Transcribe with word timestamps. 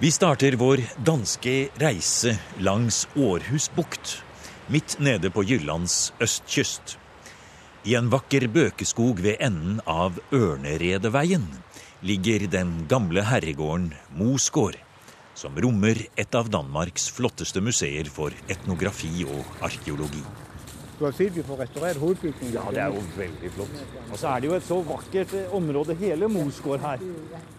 Vi 0.00 0.10
starter 0.14 0.54
vår 0.54 0.78
danske 1.02 1.52
reise 1.74 2.36
langs 2.62 3.08
Århusbukt, 3.18 4.12
midt 4.70 4.94
nede 5.02 5.26
på 5.34 5.42
Jyllands 5.42 6.12
østkyst. 6.22 6.92
I 7.82 7.96
en 7.98 8.06
vakker 8.12 8.46
bøkeskog 8.46 9.18
ved 9.24 9.42
enden 9.42 9.80
av 9.90 10.20
Ørneredeveien 10.30 11.48
ligger 12.06 12.46
den 12.46 12.84
gamle 12.86 13.26
herregården 13.26 13.90
Mosgård, 14.14 14.78
som 15.34 15.58
rommer 15.58 16.04
et 16.14 16.38
av 16.38 16.46
Danmarks 16.46 17.10
flotteste 17.10 17.58
museer 17.58 18.06
for 18.06 18.30
etnografi 18.46 19.26
og 19.26 19.66
arkeologi. 19.66 20.22
Du 20.98 21.04
har 21.04 21.12
sett 21.14 21.36
vi 21.36 21.42
får 21.46 21.60
restaurert 21.62 21.98
hovedbygningen. 22.02 22.54
Ja, 22.56 22.62
det 22.74 22.80
er 22.82 22.94
jo 22.94 23.02
veldig 23.14 23.50
flott. 23.54 23.82
Og 24.08 24.16
så 24.18 24.32
er 24.32 24.40
det 24.42 24.48
jo 24.48 24.54
et 24.56 24.64
så 24.66 24.78
vakkert 24.82 25.34
eh, 25.38 25.52
område, 25.54 25.94
hele 26.00 26.26
Mosgård 26.32 26.82
her. 26.82 27.04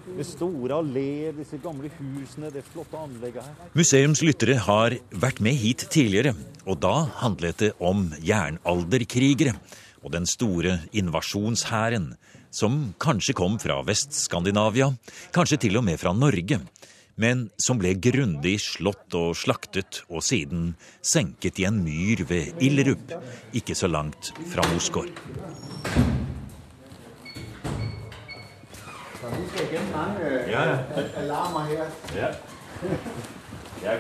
Med 0.10 0.28
store 0.28 0.80
alleer, 0.82 1.32
disse 1.38 1.60
gamle 1.64 1.88
husene, 1.96 2.50
det 2.52 2.66
flotte 2.68 3.00
anlegget 3.00 3.48
her. 3.48 3.70
Museumslyttere 3.80 4.58
har 4.66 4.98
vært 5.24 5.40
med 5.46 5.56
hit 5.56 5.86
tidligere, 5.88 6.34
og 6.68 6.82
da 6.84 6.96
handlet 7.22 7.64
det 7.64 7.72
om 7.80 8.10
jernalderkrigere 8.20 9.56
og 10.04 10.12
den 10.18 10.28
store 10.28 10.82
invasjonshæren, 11.00 12.12
som 12.52 12.90
kanskje 13.00 13.38
kom 13.40 13.56
fra 13.62 13.80
Vest-Skandinavia, 13.88 14.92
kanskje 15.36 15.62
til 15.64 15.80
og 15.80 15.88
med 15.88 16.00
fra 16.02 16.12
Norge, 16.12 16.60
men 17.20 17.50
som 17.60 17.80
ble 17.82 17.92
grundig 18.00 18.56
slått 18.64 19.16
og 19.18 19.36
slaktet 19.38 20.04
og 20.08 20.24
siden 20.24 20.74
senket 21.04 21.60
i 21.60 21.68
en 21.68 21.82
myr 21.84 22.24
ved 22.30 22.64
Illerup, 22.64 23.12
ikke 23.52 23.76
så 23.76 23.92
langt 23.92 24.32
fra 24.54 24.64
Mosgård. 24.72 25.12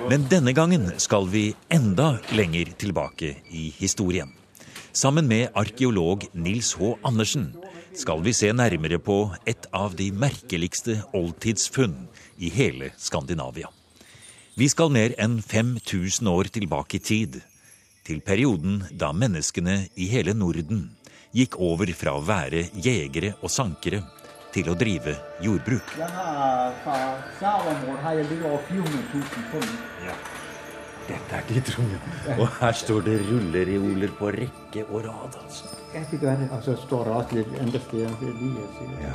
Men 0.09 0.25
denne 0.31 0.55
gangen 0.55 0.89
skal 0.99 1.27
vi 1.31 1.49
enda 1.71 2.13
lenger 2.35 2.71
tilbake 2.79 3.35
i 3.51 3.69
historien. 3.79 4.31
Sammen 4.91 5.27
med 5.29 5.51
arkeolog 5.59 6.25
Nils 6.33 6.73
H. 6.79 6.95
Andersen 7.05 7.51
skal 7.93 8.21
vi 8.23 8.33
se 8.33 8.51
nærmere 8.53 8.99
på 9.01 9.17
et 9.49 9.67
av 9.75 9.95
de 9.97 10.09
merkeligste 10.11 10.99
oldtidsfunn 11.15 11.95
i 12.37 12.51
hele 12.53 12.91
Skandinavia. 12.97 13.69
Vi 14.59 14.67
skal 14.69 14.91
mer 14.91 15.15
enn 15.21 15.39
5000 15.41 16.27
år 16.27 16.49
tilbake 16.53 16.99
i 16.99 17.03
tid, 17.03 17.39
til 18.03 18.21
perioden 18.25 18.81
da 18.91 19.11
menneskene 19.13 19.83
i 19.95 20.09
hele 20.11 20.33
Norden 20.33 20.89
gikk 21.35 21.59
over 21.61 21.91
fra 21.93 22.15
å 22.17 22.23
være 22.25 22.65
jegere 22.73 23.35
og 23.39 23.53
sankere 23.53 24.01
til 24.53 24.71
å 24.71 24.75
drive 24.77 25.13
jordbruk. 25.45 25.93
Jeg 25.99 26.09
har 26.17 26.73
Fra 26.83 27.55
har 28.03 28.13
jeg 28.17 28.29
litt 28.31 28.43
over 28.43 28.65
400 28.71 29.07
000 29.13 29.49
funn. 29.53 30.38
Dette 31.09 31.35
er 31.39 31.45
ditt 31.49 31.69
rom, 31.77 31.93
Og 32.37 32.47
her 32.59 32.75
står 32.77 33.01
det 33.07 33.17
rullereoler 33.25 34.11
på 34.19 34.29
rekke 34.35 34.85
og 34.89 35.05
rad. 35.07 35.37
altså. 35.43 35.63
Jeg 35.93 36.05
det 36.11 36.21
være, 36.21 36.39
det. 36.41 36.49
Og 36.51 36.63
så 36.63 36.75
står 36.85 37.03
der 37.03 37.13
enda 37.61 37.79
sted 37.79 38.05
er 38.05 38.11
lige. 38.21 38.63
Ja. 39.01 39.13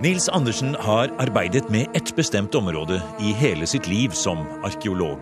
Nils 0.00 0.28
Andersen 0.28 0.74
har 0.74 1.08
arbeidet 1.18 1.70
med 1.70 1.86
ett 1.94 2.16
bestemt 2.16 2.54
område 2.54 3.02
i 3.20 3.32
hele 3.32 3.66
sitt 3.66 3.88
liv 3.88 4.10
som 4.10 4.38
arkeolog. 4.64 5.18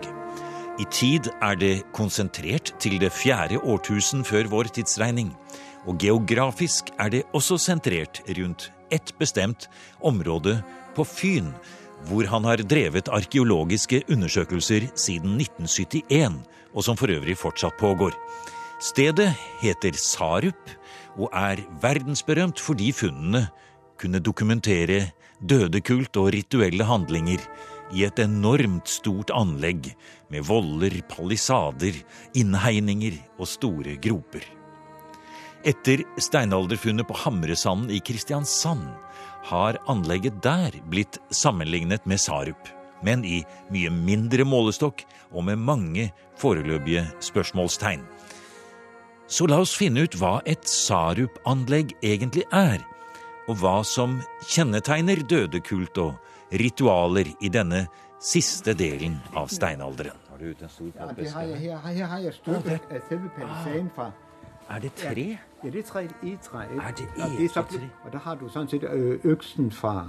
I 0.79 0.85
tid 0.91 1.29
er 1.41 1.55
det 1.55 1.83
konsentrert 1.93 2.73
til 2.79 2.99
det 2.99 3.11
fjerde 3.13 3.59
årtusen 3.61 4.23
før 4.25 4.49
vår 4.49 4.63
tidsregning. 4.63 5.35
Og 5.87 5.97
geografisk 5.99 6.89
er 6.99 7.09
det 7.09 7.23
også 7.33 7.57
sentrert 7.57 8.21
rundt 8.39 8.71
ett 8.91 9.13
bestemt 9.19 9.69
område 10.01 10.59
på 10.95 11.05
Fyn, 11.05 11.53
hvor 12.09 12.27
han 12.27 12.45
har 12.47 12.63
drevet 12.67 13.11
arkeologiske 13.11 14.03
undersøkelser 14.11 14.89
siden 14.95 15.37
1971, 15.39 16.41
og 16.73 16.83
som 16.83 16.97
for 16.99 17.13
øvrig 17.13 17.37
fortsatt 17.39 17.77
pågår. 17.79 18.15
Stedet 18.83 19.29
heter 19.61 19.95
Sarup 19.95 20.71
og 21.15 21.29
er 21.31 21.61
verdensberømt 21.83 22.59
fordi 22.59 22.91
funnene 22.95 23.45
kunne 24.01 24.19
dokumentere 24.19 25.13
dødekult 25.39 26.17
og 26.19 26.33
rituelle 26.35 26.87
handlinger 26.87 27.45
i 27.93 28.03
et 28.07 28.19
enormt 28.19 28.89
stort 28.89 29.31
anlegg 29.35 29.91
med 30.33 30.43
voller, 30.47 30.97
palisader, 31.07 31.95
innhegninger 32.35 33.19
og 33.37 33.47
store 33.47 33.95
groper. 34.01 34.62
Etter 35.63 36.01
steinalderfunnet 36.19 37.07
på 37.07 37.15
Hamresanden 37.15 37.91
i 37.95 38.01
Kristiansand 38.03 38.83
har 39.47 39.77
anlegget 39.87 40.41
der 40.43 40.75
blitt 40.91 41.21
sammenlignet 41.31 42.03
med 42.03 42.19
Sarup, 42.19 42.67
men 43.03 43.23
i 43.23 43.45
mye 43.71 43.91
mindre 43.95 44.43
målestokk 44.43 45.05
og 45.31 45.45
med 45.47 45.61
mange 45.63 46.09
foreløpige 46.41 47.05
spørsmålstegn. 47.23 48.03
Så 49.31 49.47
la 49.47 49.61
oss 49.63 49.71
finne 49.79 50.03
ut 50.03 50.17
hva 50.19 50.41
et 50.43 50.67
Sarup-anlegg 50.67 51.95
egentlig 52.03 52.43
er, 52.51 52.83
og 53.47 53.61
hva 53.63 53.77
som 53.87 54.19
kjennetegner 54.43 55.23
dødekult 55.31 55.95
og 56.03 56.59
ritualer 56.59 57.31
i 57.39 57.47
denne 57.47 57.85
siste 58.19 58.75
delen 58.75 59.15
av 59.31 59.47
steinalderen. 59.47 60.19
Har 60.27 60.43
du 60.43 60.51
ute 60.51 60.67
en 60.67 60.75
stor 60.75 60.91
Ja, 60.91 61.09
det 61.15 61.31
har 61.31 61.47
jeg 61.53 61.63
her. 61.63 61.81
Her 61.87 62.05
har 62.11 62.27
jeg 62.27 62.35
selve 62.43 63.31
palisaden 63.39 63.89
fra. 63.95 64.11
Er 64.69 64.79
det 64.83 64.95
tre? 64.99 65.27
Ja, 65.63 65.69
det 65.69 65.79
er 65.79 65.83
tre 65.83 66.07
egetræ. 66.23 66.63
ikke? 66.63 66.83
Er 66.83 66.91
det 66.91 67.07
Og 67.15 67.29
det 67.29 67.45
er 67.45 67.59
egetræ? 67.59 67.77
Og 68.05 68.11
der 68.11 68.19
har 68.19 68.35
du 68.35 68.49
sådan 68.49 68.69
set 68.69 68.83
øksen 69.23 69.71
fra... 69.71 70.05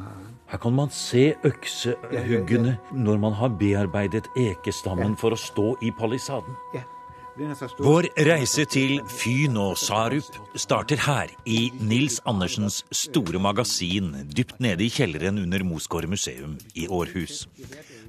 Her 0.47 0.59
kan 0.59 0.73
man 0.73 0.91
se 0.91 1.35
øksehuggene 1.45 2.79
når 2.93 3.19
man 3.19 3.33
har 3.33 3.49
bearbeidet 3.49 4.27
ekestammen 4.37 5.17
for 5.17 5.31
å 5.31 5.39
stå 5.39 5.77
i 5.83 5.91
palisaden. 5.99 6.59
Ja. 6.75 6.83
Vår 7.83 8.07
reise 8.27 8.63
til 8.71 9.01
Fyn 9.11 9.57
og 9.59 9.79
Sarup 9.79 10.37
starter 10.55 11.01
her, 11.03 11.33
i 11.47 11.73
Nils 11.81 12.21
Andersens 12.31 12.85
store 12.93 13.41
magasin 13.43 14.13
dypt 14.37 14.61
nede 14.63 14.87
i 14.87 14.89
kjelleren 14.89 15.41
under 15.43 15.65
Mosgård 15.67 16.07
museum 16.07 16.55
i 16.75 16.87
Århus. 16.87 17.49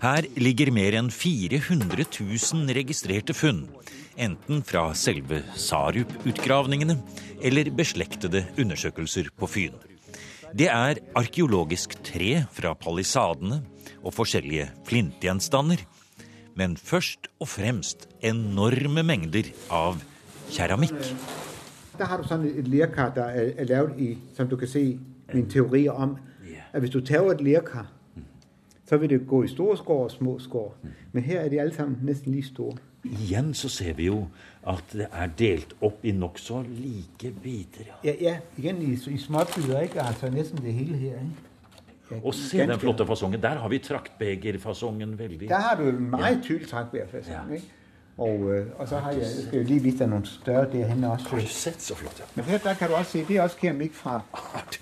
Her 0.01 0.25
ligger 0.35 0.72
mer 0.75 0.95
enn 1.00 1.09
400 1.13 2.03
000 2.19 2.73
registrerte 2.75 3.35
funn, 3.35 3.66
enten 4.19 4.63
fra 4.67 4.89
selve 4.97 5.41
Sarup-utgravningene 5.56 6.97
eller 7.41 7.72
beslektede 7.75 8.45
undersøkelser 8.59 9.31
på 9.38 9.47
Fyn. 9.47 9.78
Det 10.55 10.67
er 10.72 11.00
arkeologisk 11.16 11.97
tre 12.03 12.45
fra 12.55 12.73
palisadene 12.79 13.61
og 14.03 14.13
forskjellige 14.16 14.69
flintgjenstander, 14.88 15.81
men 16.55 16.78
først 16.78 17.28
og 17.39 17.50
fremst 17.51 18.07
enorme 18.23 19.03
mengder 19.03 19.50
av 19.72 20.00
keramikk. 20.51 20.95
Der 21.95 22.07
har 22.11 22.19
du 22.19 22.28
sånn 22.28 22.45
et 22.47 22.67
lerkar, 22.67 23.11
der 23.16 23.35
er, 23.35 23.51
er 23.63 23.67
lavet 23.72 24.00
i, 24.00 24.13
som 24.35 24.47
du 24.51 24.55
kan 24.59 24.72
se, 24.72 24.85
min 25.34 25.47
teori 25.50 25.88
om, 25.89 26.17
at 26.72 26.84
hvis 26.84 26.91
du 26.91 27.00
tar 27.03 27.28
et 27.31 27.44
lerkar, 27.44 27.88
så 28.90 28.97
vil 28.97 29.09
det 29.09 29.28
gå 29.28 29.44
i 29.44 29.47
store 29.47 29.78
skår 29.78 30.03
og 30.03 30.12
små 30.12 30.40
skår. 30.40 30.75
Men 31.12 31.23
her 31.23 31.40
er 31.40 31.50
de 31.50 31.62
alle 31.62 31.73
sammen 31.75 32.00
nesten 32.03 32.31
lige 32.31 32.46
store. 32.46 32.78
Igjen 33.06 33.53
så 33.53 33.69
ser 33.69 33.94
vi 33.94 34.06
jo 34.06 34.28
at 34.68 34.84
det 34.94 35.07
er 35.13 35.28
delt 35.38 35.75
opp 35.81 36.06
i 36.06 36.12
nokså 36.12 36.63
like 36.69 37.31
biter. 37.44 37.85
Ja. 38.03 38.12
Ja, 38.12 38.13
ja, 38.22 38.38
igjen 38.57 38.81
i, 38.81 38.94
i 38.94 39.18
småbiter. 39.18 39.79
ikke? 39.79 40.01
Altså 40.01 40.29
nesten 40.29 40.66
det 40.66 40.73
hele 40.73 40.97
her, 40.97 41.13
ikke? 41.13 41.46
Ja, 42.12 42.16
Og 42.23 42.34
se 42.34 42.57
den 42.57 42.79
flotte 42.79 43.06
fasongen. 43.06 43.41
Der 43.41 43.50
har 43.50 43.69
vi 43.69 43.79
traktbegerfasongen 43.79 45.19
veldig. 45.19 45.50
Der 45.50 45.59
har 45.59 45.75
du 45.75 45.90
en 45.90 46.09
meget 46.09 46.44
tydelig 46.44 46.67
traktbegerfasong. 46.67 47.62
Og, 48.17 48.53
øh, 48.53 48.67
og 48.78 48.88
så 48.88 48.97
har 48.97 49.12
jeg, 49.12 49.19
jeg 49.19 49.28
skal 49.47 49.59
jo 49.59 49.66
lige 49.66 49.79
vise 49.79 49.97
deg 49.99 50.08
noen 50.08 50.26
større 50.26 50.72
der 50.72 50.85
henne 50.87 51.11
også. 51.11 51.29
Har 51.29 51.40
du 51.40 51.47
sett 51.47 51.82
så 51.82 51.96
flott? 51.96 52.20
Ja. 52.20 52.26
Men 52.35 52.46
her 52.46 52.58
der 52.58 52.73
kan 52.73 52.90
du 52.90 52.96
også 52.96 53.11
se, 53.11 53.26
det 53.28 53.37
er 53.37 53.41
også 53.41 53.58
keramikk 53.58 53.93
fra, 53.93 54.22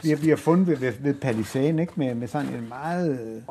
vi 0.04 0.30
har, 0.30 0.36
funnet 0.36 0.82
ved, 0.82 0.94
ved 1.00 1.14
palisaden, 1.14 1.80
ikke? 1.80 1.94
Med, 1.96 2.16
med 2.16 2.28
sånn 2.28 2.52
en 2.54 2.68
meget 2.70 3.44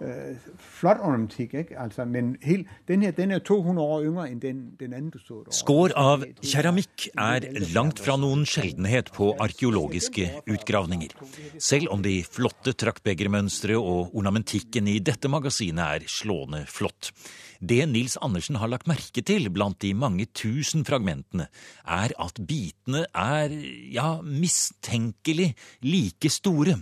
øh, 0.00 0.36
flot 0.58 1.00
ornamentik, 1.00 1.54
ikke? 1.54 1.78
Altså, 1.80 2.04
men 2.04 2.36
helt, 2.42 2.68
den 2.88 3.02
her, 3.02 3.10
den 3.16 3.30
er 3.30 3.38
200 3.38 3.86
år 3.86 4.06
yngre 4.08 4.28
enn 4.30 4.42
den, 4.42 4.62
den 4.80 4.94
andre 4.94 5.18
du 5.18 5.24
så. 5.24 5.40
Skår 5.60 5.94
av 5.98 6.24
keramikk 6.42 7.08
er 7.14 7.48
langt 7.74 8.02
fra 8.04 8.18
noen 8.20 8.46
sjeldenhet 8.48 9.12
på 9.16 9.32
arkeologiske 9.42 10.30
utgravninger. 10.46 11.14
Selv 11.58 11.92
om 11.94 12.04
de 12.04 12.20
flotte 12.26 12.74
traktbegermønstre 12.78 13.78
og 13.78 14.14
ornamentikken 14.18 14.88
i 14.90 14.98
dette 15.02 15.30
magasinet 15.30 15.98
er 15.98 16.08
slående 16.12 16.64
flott. 16.70 17.12
Det 17.58 17.80
Nils 17.90 18.16
Andersen 18.22 18.58
har 18.60 18.70
lagt 18.70 18.86
merke 18.86 19.22
til 19.26 19.48
blant 19.50 19.80
de 19.82 19.90
mange 19.98 20.28
tusen 20.30 20.84
fragmentene, 20.86 21.48
er 21.82 22.14
at 22.14 22.38
bitene 22.38 23.04
er, 23.10 23.54
ja, 23.90 24.20
mistenkelig 24.22 25.50
like 25.82 26.30
store. 26.30 26.76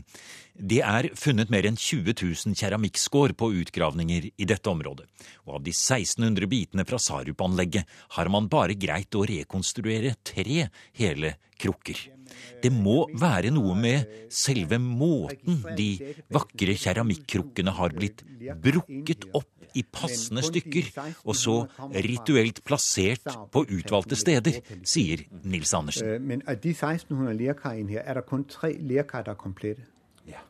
Det 0.56 0.80
er 0.84 1.10
funnet 1.16 1.50
mer 1.52 1.68
enn 1.68 1.76
20 1.76 2.12
000 2.16 2.56
keramikkskår 2.56 3.34
på 3.36 3.50
utgravninger 3.62 4.30
i 4.36 4.48
dette 4.48 4.70
området, 4.72 5.08
og 5.44 5.58
av 5.58 5.64
de 5.64 5.72
1600 5.72 6.48
bitene 6.48 6.86
fra 6.88 7.00
Sarup-anlegget 7.00 7.88
har 8.16 8.32
man 8.32 8.48
bare 8.52 8.76
greit 8.76 9.16
å 9.16 9.24
rekonstruere 9.28 10.16
tre 10.24 10.68
hele 10.96 11.36
krukker. 11.60 11.98
Det 12.62 12.72
må 12.72 13.04
være 13.16 13.52
noe 13.54 13.76
med 13.78 14.28
selve 14.32 14.78
måten 14.82 15.60
de 15.78 15.90
vakre 16.32 16.76
keramikkrukkene 16.80 17.76
har 17.76 17.94
blitt 17.96 18.24
brukket 18.64 19.28
opp 19.36 19.55
i 19.74 19.82
passende 19.82 20.42
stykker 20.44 20.90
og 21.24 21.36
så 21.36 21.56
rituelt 21.94 22.62
plassert 22.66 23.26
på 23.52 23.64
utvalgte 23.64 24.18
steder, 24.18 24.60
sier 24.86 25.24
Nils 25.44 25.74
Andersen. 25.74 26.08
Øh, 26.08 26.22
men 26.22 26.42
av 26.46 26.60
de 26.62 26.72
1600 26.74 27.36
lerkar 27.38 27.76
her 27.76 28.02
er 28.02 28.20
det 28.20 28.26
kun 28.26 28.44
tre 28.44 28.72
lerkar 28.78 29.26
der 29.26 29.36
er 29.36 29.40
komplette. 29.40 29.86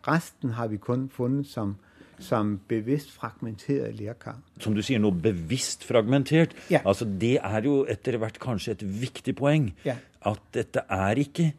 Resten 0.06 0.54
har 0.56 0.70
vi 0.72 0.78
kun 0.80 1.08
funnet 1.12 1.46
som, 1.50 1.76
som 2.18 2.56
bevisst 2.68 3.12
fragmenterte 3.12 3.92
lerkar. 3.98 4.38
Som 4.60 4.76
du 4.76 4.82
sier 4.84 5.00
nå, 5.02 5.10
bevisst 5.10 5.84
fragmentert. 5.84 6.56
Ja. 6.72 6.80
Altså, 6.84 7.04
det 7.04 7.36
er 7.42 7.66
jo 7.66 7.82
etter 7.88 8.16
hvert 8.22 8.40
kanskje 8.40 8.78
et 8.78 8.84
viktig 9.02 9.36
poeng. 9.36 9.72
Ja. 9.84 9.98
At 10.26 10.42
dette 10.56 10.86
er 10.88 11.20
ikke 11.20 11.50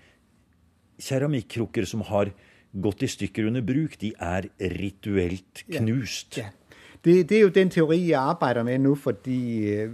keramikkrukker 0.97 1.85
som 1.85 2.01
har 2.09 2.31
gått 2.73 3.03
i 3.05 3.11
stykker 3.11 3.49
under 3.51 3.65
bruk. 3.65 3.99
De 4.01 4.13
er 4.17 4.49
rituelt 4.79 5.65
knust. 5.77 6.39
Ja. 6.41 6.49
Det, 7.07 7.29
det 7.29 7.37
er 7.37 7.41
jo 7.41 7.47
den 7.47 7.69
teori 7.69 8.09
jeg 8.09 8.19
arbeider 8.19 8.63
med 8.63 8.79
nå, 8.79 8.95
fordi 8.95 9.69
øh, 9.73 9.91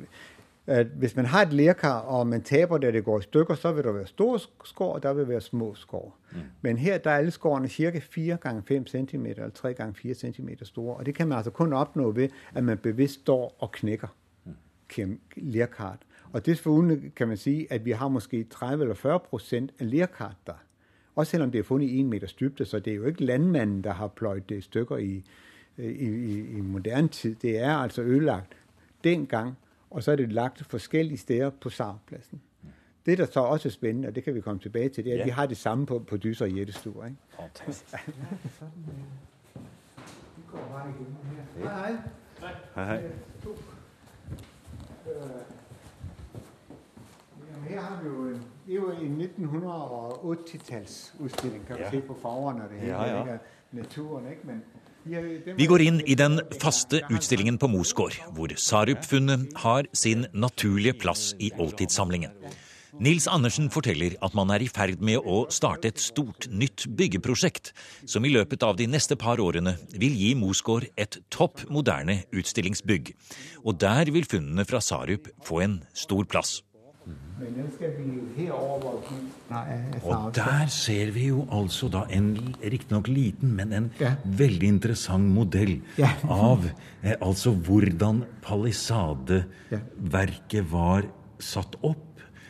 at 0.68 0.88
hvis 0.88 1.16
man 1.16 1.26
har 1.26 1.42
et 1.42 1.54
lerkar 1.54 2.00
og 2.00 2.28
man 2.28 2.42
taper 2.42 2.78
det, 2.78 2.94
det 2.94 3.04
går 3.04 3.20
i 3.20 3.22
stykker, 3.22 3.56
så 3.56 3.72
vil 3.72 3.84
det 3.84 3.96
være 3.96 4.08
store 4.08 4.40
skår, 4.64 4.94
og 4.94 5.04
der 5.04 5.14
vil 5.14 5.28
være 5.28 5.42
små 5.42 5.76
skår. 5.76 6.18
Mm. 6.32 6.38
Men 6.62 6.78
her 6.78 6.98
der 6.98 7.12
er 7.12 7.18
alle 7.18 7.32
skårene 7.32 7.68
ca. 7.70 8.00
4 8.00 8.38
ganger 8.38 8.62
5 8.62 8.88
cm 8.88 9.26
eller 9.26 9.50
3 9.50 9.74
ganger 9.74 9.94
4 9.94 10.14
cm 10.14 10.50
store. 10.62 10.96
Og 10.96 11.06
det 11.06 11.16
kan 11.16 11.28
man 11.28 11.38
altså 11.38 11.52
kun 11.52 11.74
oppnå 11.74 12.12
ved 12.12 12.30
at 12.54 12.64
man 12.64 12.78
bevisst 12.78 13.14
står 13.14 13.56
og 13.60 13.72
knekker 13.72 14.08
mm. 14.46 15.20
lerkaret. 15.36 16.00
Og 16.32 16.46
desuden 16.46 17.12
kan 17.16 17.28
man 17.28 17.38
si 17.38 17.68
at 17.70 17.86
vi 17.86 17.92
har 17.92 18.08
måske 18.08 18.44
30 18.44 18.84
eller 18.84 18.96
40 18.96 19.20
procent 19.20 19.72
av 19.80 19.86
lerkaret 19.86 20.38
der. 20.48 20.64
Også 21.16 21.32
selvom 21.32 21.52
det 21.52 21.60
er 21.60 21.64
funnet 21.64 21.88
i 21.88 21.98
en 21.98 22.10
meters 22.10 22.34
dybde, 22.34 22.66
så 22.66 22.80
det 22.80 22.92
er 22.92 22.96
jo 22.96 23.06
ikke 23.06 23.26
landmanden 23.26 23.84
der 23.84 23.94
har 23.94 24.08
pløyd 24.08 24.42
det 24.50 24.58
i 24.58 24.62
stykker 24.62 24.98
i, 24.98 25.24
i, 25.78 25.84
i, 25.86 26.40
i 26.58 26.62
moderne 26.62 27.08
tid. 27.08 27.36
Det 27.36 27.60
er 27.60 27.74
altså 27.76 28.02
ødelagt 28.02 28.54
den 29.04 29.26
gang, 29.28 29.58
og 29.90 30.04
så 30.04 30.12
er 30.12 30.16
det 30.16 30.32
lagt 30.34 30.66
forskellige 30.66 31.18
steder 31.18 31.50
på 31.50 31.70
Sarpladsen. 31.70 32.42
Det 33.06 33.18
der 33.18 33.26
så 33.26 33.40
også 33.40 33.68
er 33.68 33.72
spennende, 33.72 34.08
og 34.08 34.16
det 34.16 34.24
kan 34.24 34.36
vi 34.36 34.42
komme 34.42 34.60
tilbake 34.62 34.90
til, 34.90 35.04
det 35.06 35.10
er 35.10 35.14
at 35.14 35.20
Ja. 35.20 35.24
vi 35.26 35.30
har 35.30 35.46
det 35.46 35.58
samme 35.58 35.86
på, 35.86 36.00
på 36.00 36.18
Dyser 36.18 36.46
og. 36.46 37.06
Ikke? 37.06 37.18
Jamen, 47.52 47.68
her 47.70 47.82
har 47.82 48.02
vi 48.04 48.08
jo 48.10 48.24
en, 48.28 48.44
det 48.68 48.72
er 48.72 48.76
jo 48.76 48.92
en 48.92 49.22
1980-tallsudstilling, 49.22 51.66
kan 51.68 51.76
du 51.78 51.82
Ja. 51.84 51.90
se 51.92 52.02
på 52.02 52.14
farverne 52.22 52.64
og 52.64 52.70
det 52.70 52.80
hele. 52.80 52.94
Ja, 52.94 53.26
ja. 53.32 53.38
Naturen, 53.72 54.28
ikke? 54.30 54.42
Men 54.44 54.64
vi, 55.04 55.66
går 55.68 55.84
inn 55.84 56.02
i 56.08 56.16
den 56.16 56.40
faste 56.62 57.02
utstillingen 57.12 57.58
på 57.60 57.68
Mosgård, 57.72 58.16
hvor 58.36 58.54
Sarup-funnet 58.56 59.52
har 59.64 59.88
sin 59.96 60.28
naturlige 60.32 60.96
plass 61.00 61.34
i 61.44 61.52
oldtidssamlingen. 61.60 62.32
Nils 63.02 63.26
Andersen 63.28 63.72
forteller 63.74 64.14
at 64.22 64.36
man 64.38 64.52
er 64.54 64.62
i 64.62 64.70
ferd 64.70 65.02
med 65.02 65.26
å 65.26 65.44
starte 65.52 65.90
et 65.90 66.02
stort, 66.02 66.46
nytt 66.54 66.86
byggeprosjekt, 66.94 67.72
som 68.06 68.24
i 68.24 68.32
løpet 68.32 68.64
av 68.64 68.78
de 68.78 68.86
neste 68.88 69.18
par 69.20 69.42
årene 69.42 69.76
vil 69.98 70.14
gi 70.14 70.36
Mosgård 70.38 70.86
et 70.94 71.18
topp 71.34 71.66
moderne 71.74 72.22
utstillingsbygg. 72.32 73.16
Og 73.66 73.82
der 73.82 74.14
vil 74.14 74.30
funnene 74.30 74.68
fra 74.70 74.80
Sarup 74.80 75.32
få 75.44 75.64
en 75.66 75.82
stor 75.98 76.30
plass. 76.30 76.62
Men 77.40 77.54
den 77.58 77.72
skal 77.76 77.90
vi 77.98 78.04
jo 78.16 78.22
herover, 78.38 78.80
hvor 78.80 79.04
vi... 79.10 79.16
Nej, 79.50 79.68
af 79.94 80.00
Og 80.04 80.36
der 80.36 80.66
ser 80.68 81.12
vi 81.12 81.28
jo 81.28 81.48
altså 81.52 81.88
da 81.90 82.02
en 82.10 82.56
riktignok 82.64 83.08
liten, 83.08 83.56
men 83.56 83.74
en 83.74 83.92
Ja. 84.00 84.14
veldig 84.26 84.68
interessant 84.68 85.24
modell 85.34 85.82
Ja. 85.98 86.10
av 86.30 86.66
eh, 87.04 87.14
altså 87.22 87.52
hvordan 87.56 88.24
palisadeverket 88.42 90.72
var 90.72 91.02
satt 91.40 91.76
opp. 91.84 91.98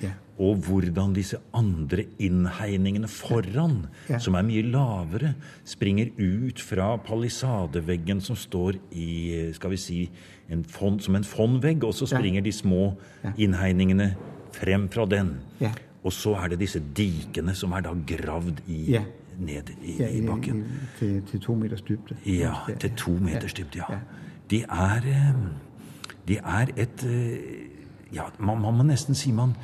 Ja. 0.01 0.09
Og 0.39 0.55
hvordan 0.65 1.13
disse 1.15 1.37
andre 1.53 2.03
innhegningene 2.19 3.07
foran, 3.07 3.85
Ja. 4.09 4.17
som 4.19 4.35
er 4.35 4.41
mye 4.43 4.61
lavere, 4.71 5.33
springer 5.65 6.05
ut 6.19 6.59
fra 6.59 6.97
palisadeveggen 6.97 8.21
som 8.21 8.35
står 8.35 8.73
i 8.91 9.51
skal 9.53 9.69
vi 9.69 9.77
si, 9.77 10.09
en 10.49 10.63
fond, 10.63 10.99
som 11.01 11.15
en 11.15 11.23
fondvegg, 11.23 11.83
og 11.83 11.93
så 11.93 12.05
Ja. 12.11 12.17
springer 12.17 12.41
de 12.41 12.51
små 12.51 12.93
innhegningene 13.37 14.15
frem 14.53 14.89
fra 14.91 15.05
den. 15.05 15.37
Ja. 15.61 15.71
Og 16.03 16.11
så 16.13 16.33
er 16.35 16.47
det 16.53 16.59
disse 16.59 16.81
dikene 16.97 17.53
som 17.55 17.71
er 17.71 17.81
da 17.85 17.93
gravd 18.07 18.59
i, 18.67 18.91
Ja. 18.91 19.03
ned 19.39 19.69
i, 19.81 19.95
Ja, 19.99 20.07
i 20.09 20.21
bakken. 20.21 20.63
til, 20.99 21.21
til 21.31 21.39
to 21.41 21.55
meters 21.55 21.81
dybde. 21.81 22.15
Ja, 22.25 22.53
til 22.79 22.91
to 22.95 23.11
meters 23.11 23.53
dybde, 23.53 23.79
ja. 23.89 23.97
De 24.51 24.61
er 24.63 25.33
de 26.27 26.37
er 26.37 26.67
et 26.77 27.03
eh, 27.03 27.37
Ja, 28.13 28.23
man, 28.39 28.61
man 28.61 28.73
må 28.77 28.83
nesten 28.83 29.15
si 29.15 29.31
man 29.31 29.55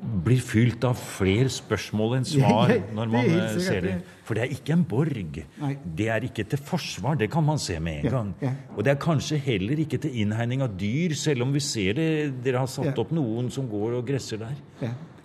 blir 0.00 0.40
fylt 0.40 0.84
av 0.88 0.96
flere 0.96 1.50
spørsmål 1.52 2.14
enn 2.18 2.24
svar 2.28 2.70
når 2.96 3.10
man 3.12 3.26
det 3.28 3.40
eh, 3.42 3.58
ser 3.60 3.80
det. 3.84 3.94
For 4.24 4.38
det 4.38 4.44
er 4.46 4.54
ikke 4.54 4.72
en 4.76 4.84
borg. 4.88 5.40
Nei. 5.60 5.72
Det 5.84 6.08
er 6.08 6.26
ikke 6.28 6.44
til 6.48 6.58
forsvar, 6.64 7.18
det 7.20 7.28
kan 7.32 7.44
man 7.44 7.58
se 7.60 7.76
med 7.82 8.04
en 8.06 8.10
gang. 8.14 8.34
ja. 8.42 8.52
Og 8.76 8.84
det 8.86 8.94
er 8.94 9.00
kanskje 9.02 9.38
heller 9.44 9.82
ikke 9.84 9.98
til 10.00 10.14
innhegning 10.22 10.62
av 10.64 10.76
dyr, 10.80 11.14
selv 11.18 11.42
om 11.46 11.52
vi 11.52 11.60
ser 11.60 11.98
det. 11.98 12.10
Dere 12.44 12.62
har 12.64 12.70
satt 12.70 12.92
Ja. 12.92 12.96
opp 13.02 13.10
noen 13.12 13.50
som 13.50 13.68
går 13.68 13.98
og 13.98 14.06
gresser 14.08 14.38
der. 14.40 14.56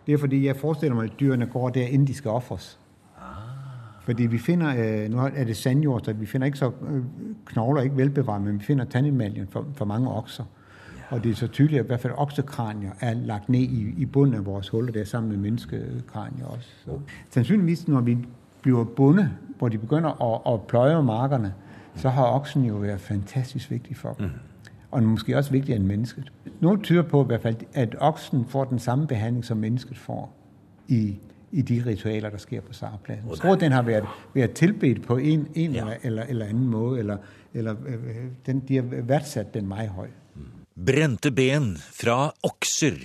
Det 0.06 0.14
er 0.14 0.18
fordi 0.22 0.44
jeg 0.46 0.56
forestiller 0.60 0.96
meg 0.96 1.12
at 1.14 1.20
dyrene 1.20 1.48
går 1.50 1.70
der 1.80 1.88
innen 1.88 2.06
de 2.06 2.14
skal 2.14 2.32
ofres. 2.38 2.76
Fordi 4.06 4.28
vi 4.30 4.38
finner, 4.38 5.08
Nå 5.10 5.30
er 5.34 5.48
det 5.50 5.56
sandjord, 5.58 6.06
så 6.06 6.14
vi 6.14 6.28
finner 6.30 6.46
ikke 6.52 6.60
så 6.60 6.68
øh, 6.70 7.00
knogler, 7.50 7.88
ikke 7.88 7.98
velbevart, 7.98 8.42
men 8.42 8.60
vi 8.60 8.66
finner 8.68 8.86
tannemaljen 8.86 9.48
for, 9.50 9.66
for 9.74 9.86
mange 9.90 10.12
okser. 10.12 10.46
Og 11.10 11.24
det 11.24 11.32
er 11.32 11.36
så 11.36 11.48
tydeligt, 11.48 11.80
at 11.80 11.86
i 11.86 11.88
hvert 11.88 12.00
fald 12.00 12.14
oksekranier 12.18 12.92
er 13.02 13.14
lagt 13.14 13.50
ned 13.50 13.60
i, 13.60 13.94
i 13.98 14.06
bunden 14.06 14.36
af 14.36 14.46
vores 14.46 14.70
huller, 14.70 14.92
der 14.92 15.04
sammen 15.04 15.30
med 15.32 15.38
menneskekranier 15.40 16.46
også. 16.46 16.70
Så. 16.86 16.92
Sandsynligvis, 17.30 17.88
når 17.88 18.02
vi 18.02 18.18
bliver 18.62 18.84
bundet, 18.84 19.30
hvor 19.58 19.70
de 19.70 19.78
begynder 19.78 20.34
at, 20.48 20.54
at 20.54 20.62
pløje 20.68 21.04
markerne, 21.04 21.54
så 21.96 22.10
har 22.10 22.26
oksen 22.26 22.66
jo 22.66 22.76
været 22.76 23.02
fantastisk 23.02 23.72
vigtig 23.72 23.98
for 23.98 24.14
dem. 24.20 24.30
Og 24.92 25.04
måske 25.04 25.38
også 25.38 25.52
vigtigere 25.52 25.80
end 25.80 25.86
mennesket. 25.88 26.32
Nogle 26.60 26.82
tyder 26.82 27.02
på 27.02 27.24
i 27.24 27.26
hvert 27.26 27.42
fald, 27.42 27.56
at 27.74 27.96
oksen 28.00 28.46
får 28.46 28.64
den 28.64 28.80
samme 28.80 29.08
behandling, 29.08 29.46
som 29.46 29.58
mennesket 29.58 29.98
får 29.98 30.34
i, 30.88 31.16
i 31.52 31.62
de 31.62 31.84
ritualer, 31.86 32.30
der 32.30 32.38
sker 32.38 32.62
på 32.62 32.74
Sarpladsen. 32.74 33.30
Jeg 33.30 33.38
tror, 33.38 33.56
den 33.56 33.72
har 33.72 33.82
været, 33.82 34.04
været 34.34 34.52
tilbedt 34.52 35.08
på 35.08 35.18
en, 35.18 35.48
en 35.54 35.72
Ja. 35.72 35.80
eller, 35.80 35.94
eller, 36.04 36.24
eller 36.24 36.46
anden 36.46 36.68
måde, 36.68 37.00
eller, 37.00 37.18
eller 37.54 37.76
øh, 37.88 37.96
den, 38.46 38.60
de 38.60 38.76
har 38.76 38.84
værdsat 39.02 39.54
den 39.54 39.68
meget 39.68 39.90
højt. 39.90 40.10
Brente 40.76 41.32
ben 41.32 41.78
fra 41.80 42.34
okser, 42.44 42.98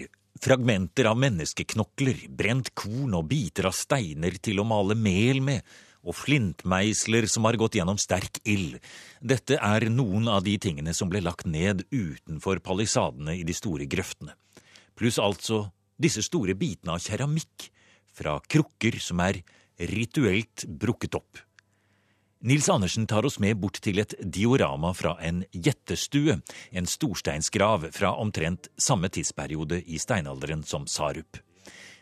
fragmenter 0.43 1.07
av 1.07 1.21
menneskeknokler, 1.23 2.25
brent 2.35 2.73
korn 2.75 3.13
og 3.15 3.29
biter 3.31 3.69
av 3.69 3.77
steiner 3.79 4.35
til 4.43 4.59
å 4.59 4.65
male 4.67 4.97
mel 4.99 5.39
med, 5.47 5.63
og 6.03 6.17
flintmeisler 6.19 7.29
som 7.31 7.47
har 7.47 7.55
gått 7.61 7.79
gjennom 7.79 8.01
sterk 8.03 8.41
ild. 8.43 8.81
Dette 9.23 9.55
er 9.55 9.87
noen 9.87 10.27
av 10.35 10.43
de 10.49 10.57
tingene 10.59 10.91
som 10.99 11.13
ble 11.13 11.23
lagt 11.23 11.47
ned 11.47 11.85
utenfor 11.95 12.59
palisadene 12.59 13.37
i 13.39 13.47
de 13.47 13.55
store 13.55 13.87
grøftene. 13.87 14.35
Pluss 14.99 15.21
altså 15.23 15.69
disse 15.95 16.27
store 16.27 16.59
bitene 16.59 16.99
av 16.99 17.07
keramikk 17.07 17.71
fra 18.11 18.41
krukker 18.51 18.99
som 18.99 19.23
er 19.23 19.45
rituelt 19.79 20.67
brukket 20.67 21.15
opp. 21.23 21.39
Nils 22.43 22.69
Andersen 22.69 23.07
tar 23.07 23.27
oss 23.27 23.39
med 23.39 23.59
bort 23.61 23.77
til 23.85 23.99
et 24.01 24.15
diorama 24.25 24.95
fra 24.97 25.11
en 25.21 25.43
gjettestue, 25.53 26.39
en 26.73 26.87
storsteinsgrav 26.89 27.83
fra 27.93 28.15
omtrent 28.17 28.71
samme 28.81 29.11
tidsperiode 29.13 29.83
i 29.85 29.99
steinalderen 30.01 30.63
som 30.65 30.87
Sarup. 30.89 31.37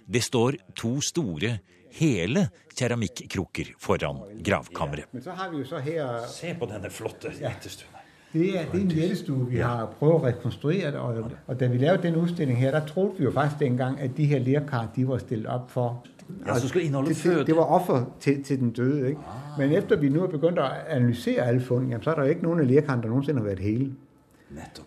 Det 0.06 0.22
står 0.22 0.60
to 0.78 1.00
store, 1.02 1.56
hele 1.98 2.44
keramikkrukker 2.70 3.72
foran 3.82 4.20
gravkammeret. 4.46 5.08
Men 5.10 5.24
så 5.24 5.34
har 5.34 5.50
vi 5.50 5.58
jo 5.58 5.66
så 5.66 5.80
her 5.82 6.28
Se 6.30 6.52
på 6.54 6.68
denne 6.70 6.90
flotte 6.94 7.32
gjettestuen. 7.34 7.96
Det 8.30 8.44
er, 8.60 8.68
det 8.70 8.78
er 8.78 8.84
en 8.84 8.94
gjettestue 8.94 9.48
vi 9.48 9.58
har 9.64 9.88
prøvd 9.98 10.20
å 10.20 10.22
rekonstruere, 10.28 10.92
det, 10.94 11.02
og, 11.02 11.34
og 11.48 11.58
da 11.58 11.70
vi 11.72 11.82
lagde 11.82 12.04
den 12.06 12.20
utstillingen 12.20 12.62
her, 12.62 12.76
der 12.76 12.86
troede 12.86 13.18
vi 13.18 13.26
jo 13.26 13.34
faktisk 13.34 13.64
dengang, 13.64 13.98
at 13.98 14.14
de 14.14 14.30
her 14.30 14.46
lerkar, 14.46 14.86
de 14.94 15.08
var 15.08 15.24
stillet 15.24 15.50
opp 15.50 15.74
for... 15.74 16.14
Ja, 16.46 16.58
som 16.58 16.68
skulle 16.68 16.84
indeholde 16.84 17.08
det, 17.14 17.24
det, 17.24 17.46
det 17.46 17.56
var 17.56 17.62
offer 17.62 18.04
til, 18.20 18.42
til 18.44 18.58
den 18.60 18.70
døde, 18.70 19.08
ikke? 19.08 19.20
Men 19.58 19.72
efter 19.72 19.96
vi 19.96 20.08
nu 20.08 20.22
er 20.22 20.26
begyndt 20.26 20.58
at 20.58 20.70
analysere 20.88 21.42
alle 21.46 21.60
fund, 21.60 21.88
jamen, 21.88 22.02
så 22.02 22.10
er 22.10 22.14
der 22.14 22.22
ikke 22.24 22.42
nogen 22.42 22.60
af 22.60 22.68
lerkarne, 22.68 23.02
der 23.02 23.08
nogensinde 23.08 23.38
har 23.40 23.44
været 23.44 23.58
hele. 23.58 23.92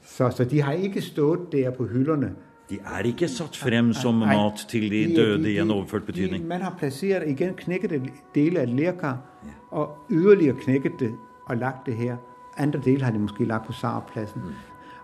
Så, 0.03 0.29
så 0.29 0.43
de 0.43 0.61
har 0.61 0.71
ikke 0.71 1.01
stått 1.01 1.51
der 1.51 1.69
på 1.71 1.85
hyllene. 1.85 2.31
De 2.69 2.77
er 2.85 2.99
ikke 3.05 3.27
satt 3.27 3.57
frem 3.57 3.93
som 3.93 4.15
Nei, 4.15 4.35
mat 4.35 4.65
til 4.69 4.91
de 4.91 5.05
de- 5.09 5.15
døde 5.15 5.43
de- 5.43 5.51
i 5.51 5.59
en 5.59 5.71
overført 5.71 6.03
betydning. 6.03 6.47
Man 6.47 6.61
har 6.61 6.75
plassert 6.79 7.23
igjen 7.27 7.53
knekkede 7.53 8.01
dele 8.35 8.59
av 8.59 8.63
et 8.63 8.69
lerkar, 8.75 9.17
og 9.71 9.89
yderligere 10.11 10.55
knekket 10.63 10.91
det 10.99 11.11
og 11.45 11.57
lagt 11.57 11.85
det 11.85 11.93
her. 11.95 12.15
Andre 12.57 12.79
dele 12.85 13.03
har 13.03 13.11
de 13.11 13.19
måske 13.19 13.45
lagt 13.45 13.65
på 13.67 13.73
Sarpladsen. 13.73 14.41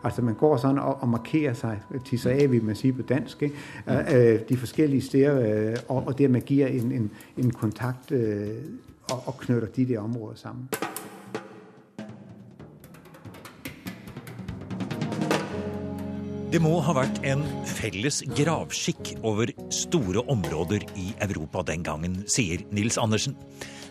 Altså 0.04 0.22
man 0.22 0.34
går 0.34 0.58
sådan 0.58 0.80
og, 0.80 1.02
og 1.02 1.10
markerer 1.10 1.54
sig, 1.54 1.80
tisser 2.06 2.32
af, 2.32 2.52
vil 2.52 2.64
man 2.64 2.76
sige 2.76 2.94
på 2.94 3.02
dansk, 3.02 3.42
ikke? 3.42 3.56
Øh, 3.88 4.40
de 4.50 4.58
forskellige 4.58 5.02
steder, 5.02 5.70
øh, 5.70 5.76
og, 5.88 6.04
og 6.08 6.18
dermed 6.18 6.42
giver 6.42 6.68
en, 6.68 6.92
en, 6.92 7.12
en 7.38 7.52
kontakt 7.52 8.12
øh, 8.12 8.50
og, 9.12 9.24
og 9.26 9.38
knytter 9.38 9.68
de 9.68 9.88
der 9.88 10.00
områder 10.00 10.36
sammen. 10.36 10.70
Det 16.48 16.62
må 16.64 16.78
ha 16.80 16.94
vært 16.96 17.18
en 17.28 17.42
felles 17.68 18.22
gravskikk 18.38 19.18
over 19.20 19.50
store 19.68 20.22
områder 20.32 20.86
i 20.96 21.10
Europa 21.26 21.66
den 21.68 21.84
gangen, 21.84 22.22
sier 22.32 22.64
Nils 22.72 22.98
Andersen. 22.98 23.36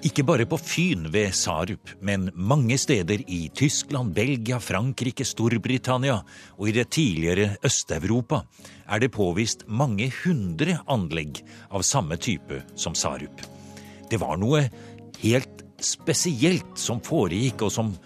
Ikke 0.05 0.25
bare 0.29 0.45
på 0.45 0.59
Fyn 0.61 1.07
ved 1.12 1.33
Sarup, 1.33 1.88
men 2.05 2.29
mange 2.37 2.76
steder 2.79 3.23
i 3.33 3.47
Tyskland, 3.57 4.12
Belgia, 4.15 4.59
Frankrike, 4.61 5.25
Storbritannia 5.25 6.19
og 6.59 6.69
i 6.69 6.75
det 6.76 6.91
tidligere 6.93 7.57
Øst-Europa 7.65 8.43
er 8.87 9.00
det 9.00 9.15
påvist 9.15 9.65
mange 9.67 10.11
hundre 10.23 10.81
anlegg 10.93 11.41
av 11.71 11.83
samme 11.87 12.19
type 12.21 12.61
som 12.76 12.95
Sarup. 12.95 13.41
Det 14.11 14.21
var 14.21 14.37
noe 14.37 14.67
helt 15.23 15.65
spesielt 15.81 16.76
som 16.79 17.00
foregikk, 17.00 17.65
og 17.67 17.73
som 17.73 17.97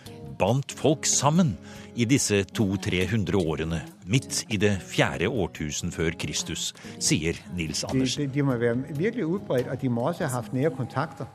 bandt 0.40 0.72
folk 0.72 1.04
sammen 1.06 1.56
i 1.98 2.06
disse 2.08 2.44
200-300 2.54 3.34
årene, 3.36 3.82
midt 4.06 4.44
i 4.48 4.60
det 4.62 4.76
fjerde 4.86 5.28
årtusen 5.28 5.90
før 5.92 6.14
Kristus, 6.18 6.70
sier 7.02 7.36
Nils 7.58 7.82
De, 7.82 7.90
Andersen. 7.90 8.24
de, 8.24 8.30
de 8.38 8.46
må 8.46 8.56
være 8.62 8.78
virkelig 8.94 9.26
utbredt, 9.26 9.68
og 9.68 9.82
de 9.82 9.90
må 9.92 10.08
også 10.08 10.26
ha 10.30 10.38
haft 10.38 10.54
nære 10.56 10.72
kontakter. 10.78 11.28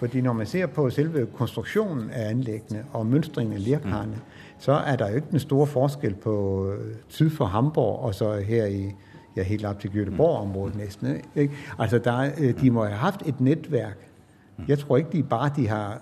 Fordi 0.00 0.20
når 0.20 0.32
man 0.32 0.46
ser 0.46 0.66
på 0.66 0.90
selve 0.90 1.26
konstruksjonen 1.36 2.06
av 2.10 2.30
anlæggene 2.30 2.84
og 2.92 3.06
mønstringen 3.06 3.74
af 3.74 4.06
mm. 4.06 4.14
så 4.58 4.72
er 4.72 4.96
der 4.96 5.08
jo 5.10 5.14
ikke 5.14 5.30
den 5.30 5.38
store 5.40 5.66
forskel 5.66 6.14
på 6.14 6.66
øh, 6.72 6.94
syd 7.08 7.30
for 7.30 7.44
Hamburg 7.44 7.98
og 7.98 8.14
så 8.14 8.32
her 8.36 8.66
i 8.66 8.92
ja, 9.36 9.42
helt 9.42 9.64
opp 9.64 9.80
til 9.80 9.90
Göteborg-området 9.90 10.76
næsten. 10.76 11.20
Ikke? 11.36 11.54
Altså 11.78 11.98
der, 11.98 12.12
er- 12.12 12.32
øh, 12.38 12.60
de 12.60 12.70
må 12.70 12.84
ha 12.84 12.94
haft 12.94 13.22
et 13.26 13.40
nettverk. 13.40 13.98
Jeg 14.68 14.78
tror 14.78 14.96
ikke 14.96 15.10
de 15.12 15.22
bare 15.22 15.50
de 15.56 15.68
har 15.68 16.00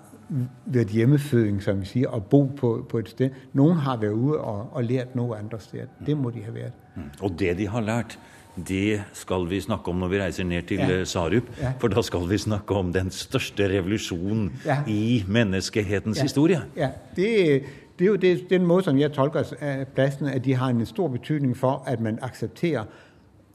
vært 0.65 0.87
hjemmeføding, 0.87 1.63
som 1.63 1.81
vi 1.81 1.85
sier, 1.85 2.09
og 2.09 2.23
bo 2.25 2.43
på, 2.43 2.85
på 2.89 2.97
et 2.97 3.09
sted. 3.09 3.29
Noen 3.53 3.77
har 3.77 3.97
vært 3.97 4.11
ude 4.13 4.37
og, 4.37 4.69
og 4.71 4.83
lært 4.83 5.15
noe 5.15 5.37
andre 5.37 5.59
steder. 5.59 5.85
Det 6.05 6.17
må 6.17 6.29
de 6.29 6.43
ha 6.43 6.51
vært. 6.51 6.73
Og 7.21 7.39
det 7.39 7.57
de 7.57 7.67
har 7.67 7.81
lært, 7.81 8.19
det 8.67 9.01
skal 9.13 9.45
vi 9.49 9.59
snakke 9.61 9.89
om 9.91 9.95
når 10.01 10.07
vi 10.07 10.19
reiser 10.21 10.43
ned 10.43 10.63
til 10.67 10.77
Ja. 10.77 10.99
eh, 10.99 11.05
Sarup. 11.05 11.43
Ja. 11.61 11.71
For 11.79 11.87
da 11.87 12.01
skal 12.01 12.29
vi 12.29 12.37
snakke 12.37 12.75
om 12.75 12.93
den 12.93 13.11
største 13.11 13.67
revolusjonen 13.69 14.51
Ja. 14.65 14.77
i 14.87 15.23
menneskehetens 15.27 16.19
historie. 16.21 16.61
Ja, 16.77 16.89
det, 17.15 17.63
det 17.99 18.05
er 18.05 18.09
jo 18.09 18.15
det, 18.15 18.49
den 18.49 18.65
måde, 18.65 18.83
som 18.83 18.97
jeg 18.99 19.11
tolker 19.11 19.43
af 19.61 19.87
pladsen, 19.87 20.25
at 20.27 20.45
de 20.45 20.53
har 20.55 20.67
en 20.69 20.85
stor 20.85 21.07
betydning 21.07 21.57
for, 21.57 21.83
at 21.87 21.99
man 21.99 22.19
aksepterer 22.21 22.83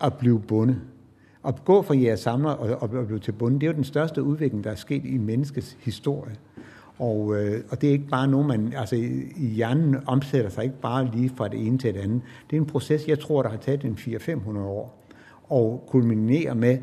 å 0.01 0.09
bli 0.09 0.33
bundet. 0.49 0.77
Å 1.45 1.53
gå 1.65 1.83
fra 1.83 1.95
jeres 1.95 2.21
samler 2.21 2.51
og, 2.51 2.71
og, 2.83 2.95
og 2.95 3.07
blive 3.07 3.19
til 3.19 3.33
bundet, 3.33 3.61
det 3.61 3.67
er 3.67 3.73
jo 3.73 3.77
den 3.77 3.85
største 3.85 4.23
udvikling, 4.23 4.65
der 4.65 4.71
er 4.71 4.75
sket 4.81 5.05
i 5.05 5.19
menneskets 5.19 5.77
historie. 5.81 6.33
Og, 6.99 7.37
øh, 7.37 7.61
og 7.71 7.81
det 7.81 7.89
er 7.89 7.93
ikke 7.93 8.09
bare 8.09 8.27
noe 8.29 8.47
man 8.47 8.73
altså, 8.77 8.97
hjernen 9.37 9.97
omsetter 10.07 10.51
seg 10.51 10.65
ikke 10.65 10.81
bare 10.81 11.09
lige 11.15 11.31
fra 11.37 11.49
det 11.49 11.67
ene 11.67 11.79
til 11.79 11.95
det 11.95 12.01
andet. 12.01 12.21
Det 12.51 12.57
er 12.57 12.61
en 12.61 12.67
prosess 12.67 13.09
jeg 13.09 13.19
tror, 13.19 13.43
der 13.43 13.51
har 13.51 13.57
tatt 13.57 13.85
en 13.85 13.99
400-500 14.01 14.59
år. 14.59 15.01
Og 15.49 15.85
kulminerer 15.87 16.55
med 16.55 16.79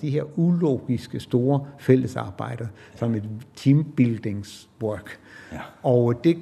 de 0.00 0.10
her 0.10 0.38
ulogiske 0.38 1.20
store 1.20 1.66
fellesarbeider 1.78 2.66
som 2.94 3.14
et 3.14 3.24
teambuildingswork. 3.56 5.18
Ja. 5.52 5.60
Og 5.82 6.24
det, 6.24 6.38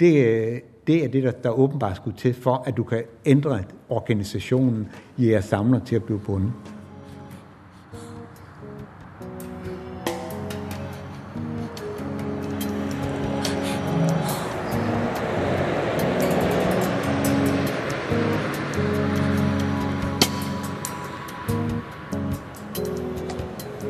det, 0.00 0.62
det 0.86 1.04
er 1.04 1.08
det, 1.08 1.22
der, 1.22 1.30
der 1.30 1.50
åbenbart 1.50 1.96
skulle 1.96 2.16
til 2.16 2.34
for, 2.34 2.62
at 2.66 2.76
du 2.76 2.82
kan 2.82 3.02
ændre 3.26 3.62
organisationen 3.88 4.88
i 5.16 5.30
jeres 5.30 5.44
samler 5.44 5.80
til 5.84 5.96
at 5.96 6.04
bli 6.04 6.16
bundet. 6.16 6.52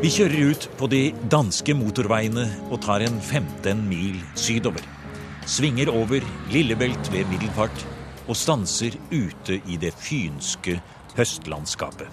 Vi 0.01 0.09
kjører 0.09 0.49
ut 0.49 0.63
på 0.81 0.87
de 0.89 1.01
danske 1.29 1.75
motorveiene 1.77 2.47
og 2.73 2.79
tar 2.81 3.03
en 3.05 3.19
15 3.21 3.83
mil 3.85 4.15
sydover. 4.33 4.81
Svinger 5.45 5.91
over 5.93 6.25
Lillebelt 6.49 7.11
ved 7.13 7.29
Middelfart 7.29 7.83
og 8.25 8.37
stanser 8.37 8.97
ute 9.13 9.59
i 9.69 9.77
det 9.77 9.93
fynske 10.01 10.79
høstlandskapet. 11.19 12.09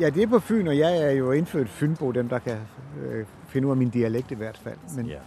Ja, 0.00 0.10
det 0.10 0.22
er 0.26 0.32
på 0.34 0.40
Fyn, 0.42 0.66
og 0.66 0.78
jeg 0.78 0.98
er 1.06 1.10
jo 1.20 1.30
indfødt 1.32 1.68
fynbo, 1.68 2.10
dem 2.12 2.28
der 2.28 2.38
kan 2.38 2.58
øh, 2.98 3.24
ut 3.54 3.70
av 3.70 3.76
min 3.76 3.90
dialekt 3.94 4.32
i 4.32 4.40
hvert 4.42 4.58
fall. 4.58 4.78
Men, 4.96 5.06
Ja. 5.06 5.22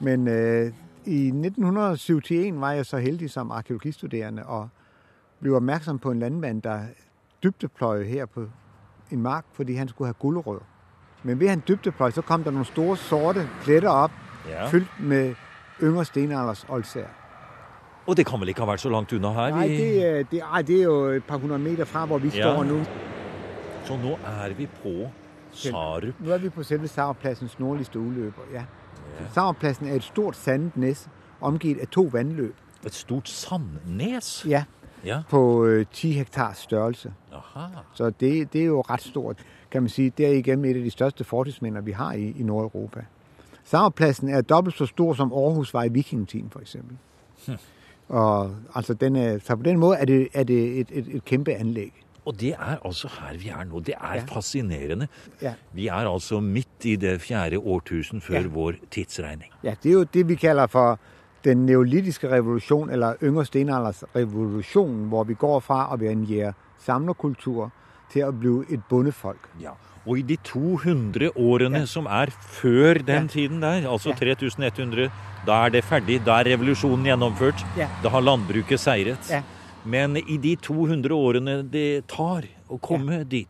men 0.00 0.28
øh, 0.28 0.72
i 1.06 1.26
1971 1.28 2.60
var 2.60 2.72
jeg 2.72 2.86
så 2.86 2.96
heldig 2.98 3.30
som 3.30 3.50
arkeologistuderende 3.50 4.44
og 4.46 4.68
ble 5.40 5.56
oppmerksom 5.56 5.98
på 5.98 6.10
en 6.10 6.18
landmann 6.18 6.60
der 6.60 6.80
dybdepløjede 7.42 8.04
her 8.04 8.26
på 8.26 8.48
en 9.10 9.22
mark, 9.22 9.44
fordi 9.52 9.74
han 9.74 9.88
skulle 9.88 10.08
ha 10.08 10.12
gulerødder. 10.18 10.75
Men 11.26 11.40
ved 11.40 11.48
en 11.52 11.62
dybdepløje, 11.68 12.12
så 12.12 12.22
kom 12.22 12.44
der 12.44 12.50
nogle 12.54 12.66
store 12.66 12.96
sorte 12.96 13.48
pletter 13.64 13.90
opp, 13.90 14.12
Ja. 14.48 14.68
fylt 14.70 15.00
med 15.00 15.34
yngre 15.82 16.04
stenalders 16.04 16.66
oldsager. 16.68 17.08
Og 18.06 18.16
det 18.16 18.26
kan 18.26 18.38
vel 18.40 18.48
ikke 18.52 18.62
ha 18.62 18.68
vært 18.72 18.80
så 18.84 18.90
langt 18.92 19.12
unna 19.12 19.32
her? 19.34 19.50
Nei, 19.56 19.68
det, 19.68 20.30
det, 20.30 20.42
det 20.66 20.76
er 20.80 20.84
jo 20.84 21.04
et 21.18 21.24
par 21.26 21.38
hundre 21.42 21.58
meter 21.58 21.84
fra, 21.84 22.04
hvor 22.06 22.18
vi 22.22 22.28
Ja. 22.28 22.42
står 22.52 22.64
nå. 22.64 22.84
Så 23.84 23.96
nå 23.98 24.12
er 24.26 24.54
vi 24.54 24.66
på 24.82 25.10
Sarup. 25.52 26.14
Nå 26.20 26.30
er 26.32 26.38
vi 26.38 26.48
på 26.48 26.62
selve 26.62 26.88
Sarupplassens 26.88 27.58
nordligste 27.58 27.98
utløper. 27.98 28.42
ja. 28.54 28.62
Sarupplassen 29.34 29.88
er 29.88 29.94
et 29.96 30.02
stort 30.04 30.36
sandet 30.36 31.08
omgitt 31.40 31.80
av 31.80 31.86
to 31.86 32.02
vannløp. 32.12 32.54
Et 32.84 32.94
stort 32.94 33.28
sandnes? 33.28 34.44
Ja, 34.48 34.64
Ja. 35.04 35.22
på 35.30 35.66
ti 35.92 36.12
10 36.12 36.18
hektars 36.18 36.58
størrelse. 36.58 37.12
Aha. 37.54 37.66
Så 37.94 38.10
det, 38.10 38.52
det 38.52 38.60
er 38.60 38.64
jo 38.66 38.80
ret 38.80 39.02
stort, 39.02 39.36
kan 39.70 39.82
man 39.82 39.88
sige. 39.88 40.12
Det 40.18 40.26
er 40.26 40.30
igennem 40.30 40.64
et 40.64 40.76
af 40.76 40.82
de 40.82 40.90
største 40.90 41.24
fortidsminder, 41.24 41.80
vi 41.80 41.92
har 41.92 42.12
i, 42.12 42.34
i 42.38 42.42
Nordeuropa. 42.42 43.00
Sauerpladsen 43.64 44.28
er 44.28 44.40
dobbelt 44.40 44.76
så 44.76 44.86
stor 44.86 45.14
som 45.14 45.32
Aarhus 45.32 45.74
var 45.74 45.84
i 45.84 45.88
vikingetiden, 45.88 46.50
for 46.50 46.60
eksempel. 46.60 46.96
Og 48.08 48.50
altså, 48.74 48.94
den 48.94 49.16
er, 49.16 49.38
så 49.44 49.56
på 49.56 49.62
den 49.62 49.78
måde 49.78 49.96
er 49.98 50.04
det, 50.04 50.28
er 50.34 50.44
det 50.44 50.80
et, 50.80 50.88
et, 50.92 51.06
et 51.14 51.24
kæmpe 51.24 51.54
anlæg. 51.54 51.92
Og 52.24 52.40
det 52.40 52.48
er 52.48 52.86
altså 52.86 53.08
her 53.20 53.38
vi 53.38 53.48
er 53.48 53.64
nå. 53.64 53.80
Det 53.80 53.94
er 54.00 54.14
Ja. 54.14 54.22
fascinerende. 54.34 55.08
Ja. 55.42 55.54
Vi 55.72 55.86
er 55.86 55.92
altså 55.92 56.40
midt 56.40 56.68
i 56.84 56.96
det 56.96 57.20
fjerde 57.20 57.58
årtusen 57.58 58.20
før 58.20 58.34
Ja. 58.34 58.46
vår 58.46 58.72
tidsregning. 58.90 59.50
Ja, 59.62 59.74
det 59.82 59.88
er 59.88 59.92
jo 59.92 60.02
det, 60.02 60.28
vi 60.28 60.34
kalder 60.34 60.66
for 60.66 60.98
den 61.44 61.66
neolitiske 61.66 62.30
revolution, 62.30 62.90
eller 62.90 63.14
yngre 63.22 63.44
stenalders 63.44 64.04
revolution, 64.16 65.08
hvor 65.08 65.24
vi 65.24 65.34
går 65.34 65.60
fra 65.60 65.90
at 65.92 66.00
være 66.00 66.12
en 66.12 66.24
samlerkultur 66.86 67.70
til 68.12 68.22
å 68.28 68.32
bli 68.32 68.74
et 68.74 68.80
bondefolk. 68.88 69.48
Ja. 69.60 69.72
Og 70.06 70.20
i 70.20 70.22
de 70.22 70.36
200 70.36 71.32
årene 71.34 71.80
Ja. 71.80 71.84
som 71.86 72.06
er 72.06 72.26
før 72.30 73.04
den 73.04 73.24
Ja. 73.26 73.28
tiden 73.28 73.60
der, 73.60 73.82
altså 73.90 74.10
Ja. 74.10 74.14
3100, 74.14 75.10
da 75.44 75.64
er 75.66 75.70
det 75.70 75.84
ferdig. 75.84 76.24
Da 76.24 76.38
er 76.40 76.44
revolusjonen 76.56 77.04
gjennomført. 77.06 77.58
Da 78.02 78.08
har 78.08 78.20
landbruket 78.22 78.78
seiret. 78.78 79.42
Men 79.84 80.16
i 80.16 80.36
de 80.36 80.56
200 80.56 81.10
årene 81.14 81.68
det 81.70 82.06
tar 82.08 82.44
å 82.70 82.78
komme 82.80 83.24
dit, 83.28 83.48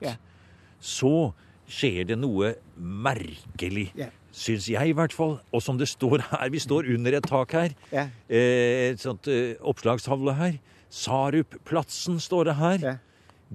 så 0.81 1.33
skjer 1.69 2.07
det 2.07 2.19
noe 2.19 2.55
merkelig. 2.81 3.91
Ja. 3.95 4.07
Syns 4.33 4.67
jeg, 4.69 4.89
i 4.91 4.93
hvert 4.93 5.13
fall. 5.13 5.41
Og 5.53 5.63
som 5.63 5.79
det 5.79 5.89
står 5.89 6.21
her, 6.21 6.49
vi 6.51 6.59
står 6.59 6.85
under 6.95 7.15
et 7.17 7.23
tak 7.25 7.53
her. 7.53 7.71
Eh, 7.93 8.91
et 8.91 8.99
sånt 8.99 9.27
eh, 9.29 9.55
oppslagstavle 9.65 10.35
her. 10.37 10.59
Sarup-platsen 10.91 12.19
står 12.21 12.45
det 12.45 12.55
her. 12.57 12.79
Ja. 12.79 12.95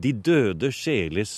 De 0.04 0.14
døde 0.14 0.72
sjeles 0.72 1.32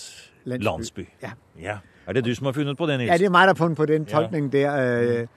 Landsby. 0.46 1.08
Ja. 1.22 1.32
ja. 1.60 1.78
Er 2.08 2.14
det 2.14 2.26
du 2.26 2.36
som 2.36 2.46
har 2.46 2.54
funnet 2.54 2.78
på 2.78 2.86
det, 2.86 2.98
Nils? 3.00 3.12
Ja, 3.12 3.18
det 3.18 3.26
er 3.26 3.30
meg 3.30 3.48
der 3.48 3.54
har 3.54 3.54
funnet 3.54 3.78
på 3.78 3.86
den 3.86 4.08
Ja. 4.10 4.28
der. 4.52 5.20
Øh, 5.20 5.28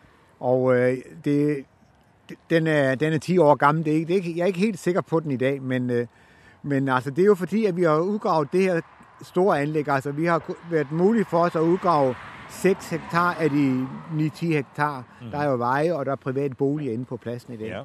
og 0.40 0.76
øh, 0.76 0.96
det, 1.24 1.64
den, 2.50 2.66
er, 2.66 2.94
den 2.94 3.12
er 3.12 3.18
10 3.18 3.38
år 3.38 3.54
gammel. 3.54 3.84
Det 3.84 4.10
er 4.10 4.14
ikke, 4.14 4.36
jeg 4.36 4.42
er 4.42 4.46
ikke 4.46 4.58
helt 4.58 4.78
sikker 4.78 5.00
på 5.00 5.20
den 5.20 5.30
i 5.30 5.36
dag, 5.36 5.62
men, 5.62 5.90
øh, 5.90 6.06
men 6.62 6.88
altså, 6.88 7.10
det 7.10 7.22
er 7.22 7.26
jo 7.26 7.34
fordi, 7.34 7.64
at 7.66 7.76
vi 7.76 7.82
har 7.82 7.98
utgravd 7.98 8.48
det 8.52 8.62
her 8.62 8.80
store 9.22 9.60
anlegg. 9.60 9.88
Altså, 9.88 10.10
vi 10.10 10.24
har 10.24 10.42
vært 10.70 10.92
mulig 10.92 11.26
for 11.26 11.38
oss 11.38 11.56
å 11.56 11.60
utgrave 11.60 12.14
seks 12.50 12.90
hektar 12.90 13.36
av 13.40 13.48
de 13.50 13.86
ni-ti 14.14 14.52
hektar. 14.52 15.04
Mm. 15.22 15.30
Der 15.30 15.38
er 15.38 15.50
jo 15.50 15.56
veier, 15.56 15.94
og 15.94 16.06
der 16.06 16.12
er 16.12 16.16
private 16.16 16.54
boliger 16.54 16.92
inne 16.92 17.04
på 17.04 17.16
plassen 17.16 17.54
i 17.54 17.56
dag. 17.56 17.68
Ja. 17.68 17.82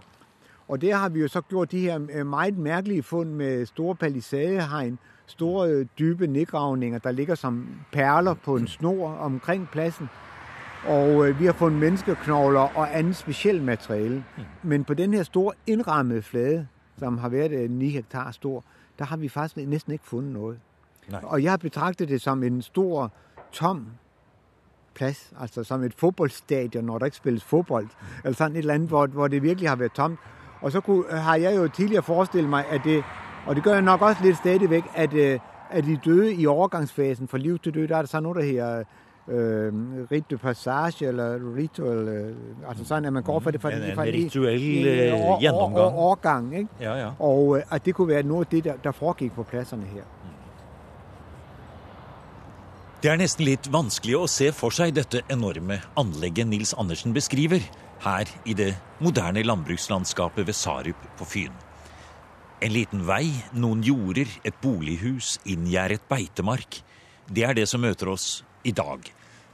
Og 0.67 0.81
der 0.81 0.95
har 0.95 1.09
vi 1.09 1.19
jo 1.19 1.27
så 1.27 1.41
gjort 1.41 1.71
de 1.71 1.79
her 1.79 2.23
meget 2.23 2.57
merkelige 2.57 3.03
funn 3.03 3.35
med 3.35 3.65
store 3.65 3.95
palisadehegn, 3.95 4.99
store 5.31 5.69
øh, 5.69 5.85
dybe 5.99 6.27
nedgravninger, 6.27 6.99
der 6.99 7.11
ligger 7.11 7.35
som 7.35 7.67
perler 7.91 8.33
på 8.33 8.55
en 8.55 8.67
snor 8.67 9.09
omkring 9.09 9.69
pladsen. 9.71 10.09
Og 10.87 11.27
øh, 11.27 11.39
vi 11.39 11.45
har 11.45 11.53
fundet 11.53 11.79
menneskeknogler 11.79 12.59
og 12.59 12.97
andet 12.97 13.15
specielt 13.15 13.63
materiale. 13.63 14.23
Men 14.63 14.83
på 14.83 14.93
den 14.93 15.13
her 15.13 15.23
store 15.23 15.53
innrammede 15.67 16.21
flade, 16.21 16.67
som 16.97 17.17
har 17.17 17.29
vært 17.29 17.51
øh, 17.51 17.69
9 17.69 17.89
hektar 17.89 18.31
stor, 18.31 18.63
der 18.99 19.05
har 19.05 19.17
vi 19.17 19.29
faktisk 19.29 19.67
næsten 19.67 19.91
ikke 19.93 20.05
funnet 20.05 20.33
noe. 20.33 20.59
Nej. 21.11 21.21
Og 21.23 21.43
jeg 21.43 21.51
har 21.51 21.57
betragtet 21.57 22.09
det 22.09 22.21
som 22.21 22.43
en 22.43 22.61
stor, 22.61 23.11
tom 23.51 23.87
plass, 24.93 25.33
altså 25.39 25.63
som 25.63 25.83
et 25.83 25.93
fotballstadion 25.93 26.83
når 26.83 26.97
der 26.97 27.05
ikke 27.05 27.17
spilles 27.17 27.43
fotball. 27.43 27.87
eller 28.23 28.35
sådan 28.35 28.55
et 28.55 28.59
eller 28.59 28.73
andet, 28.73 28.89
hvor, 28.89 29.07
hvor 29.07 29.27
det 29.27 29.43
virkelig 29.43 29.69
har 29.69 29.75
vært 29.75 29.91
tomt. 29.91 30.19
Og 30.61 30.71
så 30.71 30.81
kunne, 30.81 31.03
har 31.11 31.35
jeg 31.35 31.55
jo 31.55 31.67
tidligere 31.67 32.03
forestillet 32.03 32.49
meg 32.49 32.65
at 32.69 32.81
det, 32.83 33.03
og 33.45 33.55
det 33.55 33.63
gør 33.63 33.73
jeg 33.73 33.81
nok 33.81 34.01
også 34.01 34.23
lidt 34.23 34.37
stadigvæk, 34.37 34.83
at, 34.95 35.13
øh, 35.13 35.39
at 35.69 35.83
de 35.85 35.97
døde 36.05 36.33
i 36.33 36.47
overgangsfasen 36.47 37.27
fra 37.27 37.37
liv 37.37 37.59
til 37.59 37.73
død, 37.73 37.87
der 37.87 37.97
er 37.97 38.01
der 38.01 38.07
så 38.07 38.19
noget, 38.19 38.35
der 38.37 38.43
hedder 38.43 38.83
øh, 39.27 39.73
rite 40.11 40.37
passage, 40.37 41.07
eller 41.07 41.55
ritual, 41.57 42.07
øh, 42.07 42.35
altså 42.69 42.85
sådan, 42.85 43.05
at 43.05 43.13
man 43.13 43.23
går 43.23 43.39
fra 43.39 43.51
det 43.51 43.61
fra, 43.61 43.71
En, 43.71 43.81
det, 43.81 43.95
fra 43.95 44.03
rituell 44.03 44.87
øh, 44.87 45.07
eh, 45.07 45.25
år- 45.25 45.79
år- 45.79 45.95
årgang, 45.95 46.57
ikke? 46.57 46.69
Ja, 46.81 46.95
ja. 46.95 47.09
Og 47.19 47.57
øh, 47.57 47.63
at 47.71 47.85
det 47.85 47.95
kunne 47.95 48.07
være 48.07 48.23
noget 48.23 48.45
af 48.45 48.49
det, 48.51 48.63
der, 48.63 48.73
der 48.83 48.91
foregik 48.91 49.31
på 49.33 49.43
pladserne 49.43 49.85
her. 49.85 50.03
Det 53.03 53.09
er 53.11 53.15
nesten 53.17 53.45
litt 53.47 53.65
vanskelig 53.73 54.13
å 54.13 54.27
se 54.29 54.51
for 54.53 54.69
seg 54.69 54.91
dette 54.93 55.23
enorme 55.33 55.79
anlegget 55.97 56.45
Nils 56.51 56.75
Andersen 56.77 57.15
beskriver 57.17 57.63
her 58.03 58.29
i 58.45 58.53
det 58.53 58.75
moderne 59.01 59.41
landbrukslandskapet 59.41 60.45
ved 60.47 60.53
Sarup 60.53 61.07
på 61.17 61.25
Fyn. 61.25 61.55
En 62.61 62.69
liten 62.69 63.01
vei, 63.07 63.25
noen 63.57 63.79
jorder, 63.81 64.29
et 64.45 64.57
bolighus, 64.61 65.39
inngjerdet 65.49 66.03
beitemark. 66.05 66.77
Det 67.25 67.41
er 67.47 67.55
det 67.57 67.65
som 67.69 67.81
møter 67.81 68.11
oss 68.11 68.43
i 68.61 68.73
dag. 68.75 69.07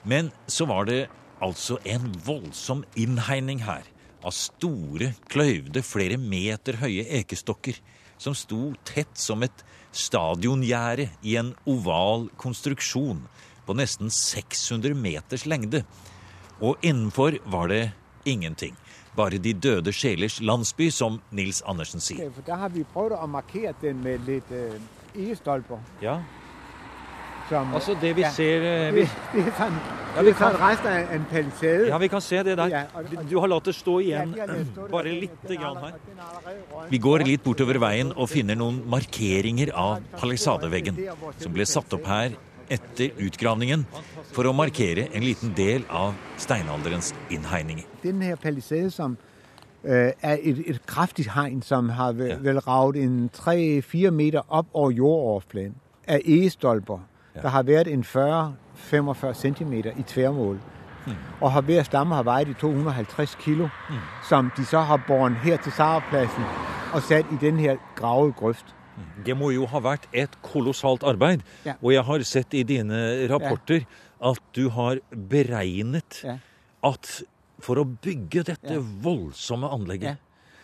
Men 0.03 0.27
så 0.51 0.67
var 0.67 0.89
det 0.89 1.05
altså 1.39 1.77
en 1.87 2.09
voldsom 2.25 2.83
innhegning 2.99 3.61
her 3.63 3.87
av 4.27 4.35
store, 4.35 5.13
kløyvde, 5.31 5.85
flere 5.87 6.17
meter 6.19 6.81
høye 6.81 7.05
ekestokker 7.21 7.79
som 8.19 8.35
sto 8.35 8.73
tett 8.83 9.15
som 9.15 9.45
et 9.45 9.63
stadiongjerde 9.95 11.07
i 11.23 11.37
en 11.39 11.53
oval 11.69 12.27
konstruksjon 12.41 13.23
på 13.63 13.77
nesten 13.77 14.11
600 14.11 14.97
meters 14.99 15.47
lengde. 15.47 15.85
Og 16.59 16.75
innenfor 16.83 17.39
var 17.47 17.71
det 17.71 17.85
ingenting. 18.27 18.75
Bare 19.17 19.39
de 19.41 19.53
døde 19.53 19.91
sjelers 19.95 20.39
landsby, 20.45 20.89
som 20.93 21.19
Nils 21.33 21.63
Andersen 21.65 21.99
sier. 22.03 22.27
Okay, 22.27 22.35
for 22.35 22.45
Da 22.47 22.55
har 22.61 22.69
vi 22.69 22.83
prøvd 22.93 23.17
å 23.17 23.27
markere 23.27 23.73
den 23.81 24.03
med 24.03 24.27
litt 24.29 24.51
øh, 24.53 24.75
egestolper. 25.17 25.81
Ja, 26.01 26.19
Som, 27.49 27.69
altså 27.73 27.93
det 28.01 28.09
vi 28.17 28.21
Ja. 28.25 28.29
ser 28.35 28.63
eh, 28.67 28.91
vi, 28.91 29.03
det 29.33 29.45
er 29.47 29.53
sånn, 29.55 29.75
Ja, 29.79 30.17
det 30.17 30.23
vi 30.25 30.31
er 30.33 30.35
sånn 30.35 30.55
av 30.59 31.13
en 31.15 31.25
palisade. 31.31 31.85
Ja, 31.87 31.97
vi 31.97 32.09
kan 32.11 32.21
se 32.21 32.41
det 32.43 32.57
der. 32.59 32.89
Du 33.29 33.37
har 33.39 33.47
latt 33.47 33.63
det 33.69 33.73
stå 33.77 33.93
igjen 34.03 34.33
der. 34.35 34.65
bare 34.91 35.13
litt 35.13 35.31
lite 35.43 35.55
grann 35.61 35.77
her. 35.77 35.93
er. 35.95 36.89
Vi 36.91 36.97
går 36.99 37.23
litt 37.23 37.43
bortover 37.45 37.79
veien 37.79 38.11
og 38.17 38.27
finner 38.29 38.55
noen 38.59 38.81
markeringer 38.85 39.71
av 39.73 40.03
palisadeveggen 40.19 40.99
som 41.39 41.53
ble 41.55 41.65
satt 41.65 41.93
opp 41.93 42.05
her 42.05 42.35
etter 42.69 43.09
utgravningen 43.23 43.85
for 44.33 44.47
å 44.49 44.53
markere 44.55 45.07
en 45.15 45.23
liten 45.23 45.53
del 45.57 45.85
av 45.89 46.13
steinalderens 46.37 47.13
innhegninger. 47.31 47.85
Denne 48.03 48.25
her 48.31 48.35
palisade, 48.35 48.91
som 48.91 49.17
øh, 49.83 50.11
er 50.21 50.37
et, 50.41 50.63
et 50.69 50.85
kraftig 50.85 51.29
hegn, 51.31 51.61
som 51.61 51.89
har 51.89 52.11
vel, 52.11 52.27
Ja. 52.27 52.37
vel 52.41 52.59
ravet 52.59 53.03
en 53.03 53.29
3-4 53.33 54.11
meter 54.11 54.41
opp 54.49 54.67
over 54.73 54.91
jordoverfladen, 54.91 55.75
af 56.07 56.21
egestolper, 56.25 56.99
Ja. 57.35 57.41
der 57.41 57.49
har 57.49 57.63
vært 57.63 57.87
en 57.87 58.03
40-45 58.03 59.33
cm 59.33 59.73
i 59.73 60.03
tverrmål. 60.07 60.57
Mm. 61.07 61.13
Og 61.41 61.51
har 61.51 61.61
hver 61.61 61.83
stamme 61.83 62.15
har 62.15 62.23
veid 62.23 62.47
i 62.49 62.53
250 62.53 63.35
kilo, 63.39 63.69
mm. 63.89 63.95
som 64.29 64.51
de 64.57 64.65
så 64.65 64.79
har 64.81 64.99
båret 65.07 65.35
her 65.43 65.57
til 65.57 65.71
Sarapladsen 65.71 66.43
og 66.93 67.01
satt 67.03 67.25
i 67.31 67.37
denne 67.41 67.59
her 67.61 67.75
gravede 67.95 68.33
grøft. 68.33 68.73
Det 69.25 69.35
må 69.37 69.51
jo 69.53 69.65
ha 69.69 69.79
vært 69.79 70.07
et 70.13 70.33
kolossalt 70.41 71.03
arbeid. 71.03 71.41
Ja. 71.65 71.73
Og 71.81 71.91
jeg 71.93 72.03
har 72.03 72.19
sett 72.25 72.53
i 72.53 72.63
dine 72.63 73.27
rapporter 73.29 73.85
at 74.21 74.39
du 74.55 74.69
har 74.69 74.97
beregnet 75.13 76.23
Ja. 76.23 76.37
at 76.83 77.21
for 77.59 77.75
å 77.75 77.85
bygge 77.85 78.43
dette 78.43 78.73
Ja. 78.73 78.79
voldsomme 78.79 79.67
anlegget, 79.69 80.03
Ja. 80.03 80.15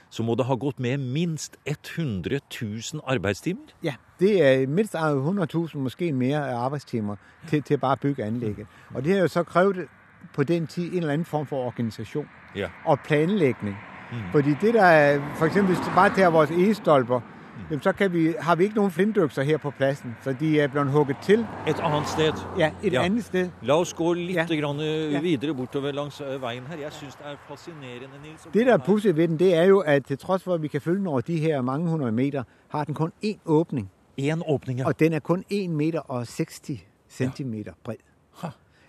så 0.09 0.23
må 0.23 0.35
det 0.37 0.45
ha 0.45 0.55
gått 0.55 0.79
med 0.79 0.99
minst 0.99 1.57
100 1.65 2.39
000 2.61 3.01
arbeidstimer. 3.07 3.73
Ja, 3.83 3.93
det 4.19 4.41
er 4.41 4.67
minst 4.67 4.93
100 4.95 5.47
000, 5.53 5.69
måske 5.83 6.11
mer 6.13 6.39
arbeidstimer 6.41 7.15
til, 7.47 7.61
til 7.63 7.77
bare 7.77 7.95
å 7.95 7.99
bygge 8.01 8.23
anlegget. 8.25 8.67
Og 8.95 9.03
det 9.03 9.13
har 9.13 9.21
jo 9.21 9.27
så 9.27 9.43
krevd 9.43 9.87
på 10.33 10.43
den 10.43 10.67
tid 10.67 10.91
en 10.93 10.97
eller 10.99 11.13
annen 11.13 11.25
form 11.25 11.45
for 11.45 11.65
organisasjon 11.67 12.27
Ja. 12.55 12.67
og 12.85 12.99
planlegging. 12.99 13.75
Mm. 14.11 14.31
Fordi 14.31 14.53
det 14.61 14.73
der 14.73 14.83
er, 14.85 15.35
for 15.35 15.45
eksempel 15.45 15.75
bare 15.95 16.09
tager 16.15 16.29
vores 16.29 16.49
egestolper, 16.51 17.21
jamen 17.69 17.81
så 17.81 17.91
kan 17.91 18.13
vi, 18.13 18.33
har 18.39 18.55
vi 18.55 18.63
ikke 18.63 18.75
noen 18.75 18.91
flintøkser 18.91 19.43
her 19.43 19.57
på 19.57 19.71
plassen, 19.71 20.15
så 20.23 20.33
de 20.39 20.59
er 20.59 20.67
blitt 20.67 20.91
hugget 20.91 21.17
til 21.21 21.45
Et 21.67 21.79
annet 21.79 22.07
sted. 22.07 22.33
ja, 22.57 22.71
et 22.83 22.93
Ja. 22.93 23.01
annet 23.03 23.23
sted. 23.25 23.49
La 23.61 23.73
oss 23.79 23.93
gå 23.93 24.13
litt 24.13 24.35
Ja. 24.35 24.43
eh, 24.43 25.23
videre 25.23 25.53
bortover 25.55 25.91
langs 25.91 26.21
eh, 26.21 26.41
veien 26.41 26.63
her. 26.67 26.77
Jeg 26.77 26.91
syns 26.91 27.15
det 27.15 27.25
er 27.25 27.35
fascinerende, 27.47 28.17
Nils. 28.23 28.41
Det, 28.53 28.65
der 28.65 28.73
er 28.73 28.77
pussig 28.77 29.15
ved 29.15 29.27
den, 29.27 29.39
det 29.39 29.55
er 29.55 29.63
jo, 29.63 29.79
at 29.79 30.05
til 30.05 30.17
trods 30.17 30.43
for, 30.43 30.53
at 30.53 30.61
vi 30.61 30.67
kan 30.67 30.81
følge 30.81 30.97
den 30.99 31.07
over 31.07 31.21
de 31.21 31.37
her 31.39 31.61
mange 31.61 31.89
hundre 31.89 32.11
meter, 32.11 32.43
har 32.69 32.83
den 32.83 32.93
kun 32.93 33.11
én 33.25 33.37
åpning. 33.45 33.89
Én 34.21 34.41
åpning, 34.47 34.79
ja. 34.79 34.85
Og 34.87 34.99
den 34.99 35.13
er 35.13 35.19
kun 35.19 35.43
1 35.49 35.69
meter 35.69 35.99
og 35.99 36.27
60 36.27 36.79
centimeter 37.09 37.71
bred. 37.83 37.95
Ha. 38.41 38.47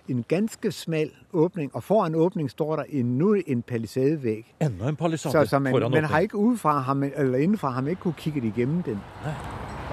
En 0.08 0.24
ganske 0.28 0.72
smal 0.72 1.10
åpning, 1.32 1.70
og 1.74 1.82
foran 1.82 2.14
åpning 2.14 2.50
står 2.50 2.76
der 2.76 2.84
endnu 2.88 3.36
en 3.46 3.62
palisadevæg. 3.62 4.54
Enda 4.62 4.88
en 4.88 4.96
palisade 4.96 5.32
Så, 5.32 5.50
så 5.50 5.58
man, 5.58 5.72
foran 5.72 5.90
man 5.90 6.04
har 6.04 6.18
ikke 6.18 6.36
udefra, 6.36 6.80
har 6.80 6.94
man, 6.94 7.12
eller 7.16 7.38
indenfra, 7.38 7.70
har 7.70 7.80
man 7.80 7.90
ikke 7.90 8.02
kunne 8.02 8.14
kigge 8.18 8.52
igennem 8.56 8.82
den. 8.82 9.00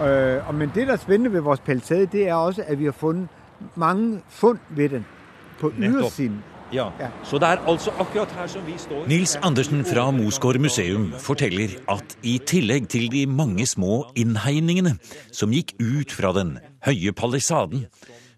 Øh, 0.08 0.48
og, 0.48 0.56
men 0.56 0.72
det, 0.76 0.88
der 0.88 0.94
er 0.94 0.98
spændende 0.98 1.34
ved 1.34 1.40
vores 1.40 1.60
palisade, 1.60 2.06
det 2.06 2.28
er 2.28 2.34
også, 2.34 2.64
at 2.68 2.80
vi 2.80 2.86
har 2.86 2.92
fundet 2.92 3.28
mange 3.76 4.22
fund 4.30 4.60
ved 4.70 4.90
den 4.90 5.06
på 5.60 5.72
ydersiden. 5.78 6.44
Ja. 6.74 6.86
Ja. 7.00 7.08
Så 7.24 7.38
det 7.38 7.44
er 7.44 7.68
altså 7.68 7.92
akkurat 8.00 8.32
her 8.32 8.48
som 8.48 8.62
vi 8.68 8.78
står. 8.78 9.08
Nils 9.08 9.36
Andersen 9.44 9.86
fra 9.86 10.12
Mosgård 10.12 10.60
museum 10.60 11.12
forteller 11.20 11.68
at 11.92 12.18
i 12.24 12.38
tillegg 12.48 12.88
til 12.88 13.12
de 13.12 13.26
mange 13.28 13.66
små 13.68 14.06
innhegningene 14.16 14.96
som 15.32 15.52
gikk 15.52 15.76
ut 15.84 16.16
fra 16.16 16.32
den 16.40 16.58
høye 16.88 17.12
palisaden, 17.12 17.86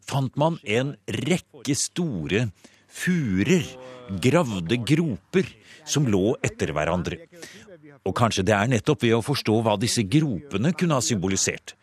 fant 0.10 0.34
man 0.38 0.58
en 0.66 0.96
rekke 1.08 1.53
store 1.72 2.50
furer, 2.92 3.64
gravde 4.20 4.78
groper, 4.84 5.48
som 5.86 6.08
lå 6.08 6.36
etter 6.44 6.74
hverandre. 6.76 7.22
Og 8.04 8.16
kanskje 8.16 8.44
det 8.44 8.56
er 8.56 8.70
nettopp 8.72 9.06
ved 9.06 9.16
å 9.16 9.24
forstå 9.24 9.56
hva 9.64 9.78
disse 9.80 10.04
gropene 10.04 10.74
kunne 10.76 11.00
ha 11.00 11.04
symbolisert, 11.04 11.76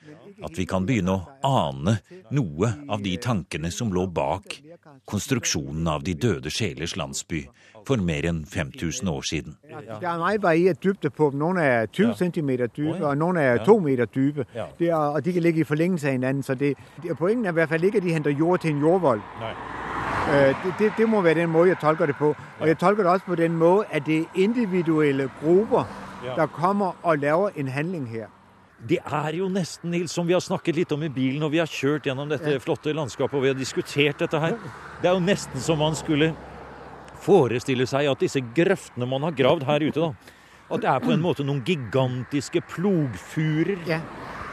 at 0.44 0.56
vi 0.56 0.66
kan 0.68 0.84
begynne 0.88 1.16
å 1.16 1.24
ane 1.44 1.98
noe 2.36 2.74
av 2.88 3.00
de 3.04 3.16
tankene 3.20 3.72
som 3.72 3.92
lå 3.92 4.06
bak 4.08 4.60
konstruksjonen 5.08 5.88
av 5.88 6.04
de 6.04 6.14
døde 6.16 6.52
sjelers 6.52 6.96
landsby 6.96 7.46
for 7.86 7.96
mer 7.96 8.26
enn 8.28 8.44
5000 8.46 9.08
år 9.08 9.22
siden. 9.30 9.56
Det 10.00 10.06
er 10.08 10.18
meget 10.18 10.42
varieret 10.42 10.82
dybde 10.84 11.10
på 11.10 11.30
dem. 11.30 11.38
Noen 11.38 11.56
er 11.58 11.86
20 11.86 12.08
Ja. 12.08 12.14
cm 12.14 12.50
dype, 12.76 13.06
og 13.06 13.16
noen 13.18 13.36
er 13.36 13.52
Ja. 13.56 13.64
2 13.64 13.78
meter 13.78 14.04
dype. 14.04 14.44
Er, 14.54 14.94
og 14.94 15.24
de 15.24 15.32
kan 15.32 15.42
ligge 15.42 15.60
i 15.60 15.64
forlengelse 15.64 16.08
av 16.08 16.18
hverandre. 16.18 16.42
Så 16.42 16.54
det, 16.54 16.74
poenget 17.18 17.46
er 17.46 17.50
i 17.50 17.52
hvert 17.52 17.68
fall 17.68 17.84
ikke, 17.84 17.96
at 17.96 18.02
de 18.02 18.12
henter 18.12 18.30
jord 18.30 18.60
til 18.60 18.70
en 18.70 18.78
jordvold. 18.80 19.20
Øh, 20.30 20.54
det, 20.64 20.74
det, 20.78 20.92
det 20.98 21.08
må 21.08 21.20
være 21.20 21.34
den 21.34 21.50
måten 21.50 21.68
jeg 21.68 21.78
tolker 21.80 22.06
det 22.06 22.16
på. 22.16 22.34
Og 22.60 22.68
jeg 22.68 22.78
tolker 22.78 23.02
det 23.02 23.12
også 23.12 23.26
på 23.26 23.34
den 23.34 23.56
måten 23.56 23.84
at 23.90 24.06
det 24.06 24.18
er 24.18 24.24
individuelle 24.34 25.30
grupper, 25.44 25.84
der 26.36 26.46
kommer 26.46 26.92
og 27.02 27.18
laver 27.18 27.48
en 27.56 27.68
handling 27.68 28.08
her. 28.10 28.26
Det 28.88 28.98
er 29.12 29.36
jo 29.36 29.48
nesten, 29.48 29.90
Nils, 29.90 30.10
som 30.10 30.26
vi 30.28 30.32
har 30.32 30.40
snakket 30.40 30.76
litt 30.76 30.92
om 30.92 31.02
i 31.02 31.08
bilen, 31.08 31.42
og 31.42 31.52
vi 31.52 31.58
har 31.60 31.66
kjørt 31.66 32.02
gjennom 32.02 32.28
dette 32.28 32.60
flotte 32.60 32.92
landskapet, 32.96 33.34
og 33.36 33.42
vi 33.42 33.48
har 33.48 33.54
diskutert 33.54 34.18
dette 34.18 34.40
her. 34.40 34.54
Det 35.02 35.08
er 35.10 35.12
jo 35.12 35.20
nesten 35.20 35.60
som 35.60 35.78
man 35.78 35.94
skulle 35.94 36.30
forestille 37.20 37.86
seg 37.88 38.08
at 38.10 38.20
disse 38.22 38.42
grøftene 38.56 39.08
man 39.08 39.26
har 39.26 39.36
gravd 39.36 39.66
her 39.68 39.86
ute, 39.86 40.00
da, 40.00 40.36
at 40.70 40.82
det 40.82 40.90
er 40.90 41.00
på 41.02 41.12
en 41.14 41.22
måte 41.22 41.44
noen 41.46 41.62
gigantiske 41.66 42.62
plogfurer. 42.70 43.80
Ja. 43.88 44.00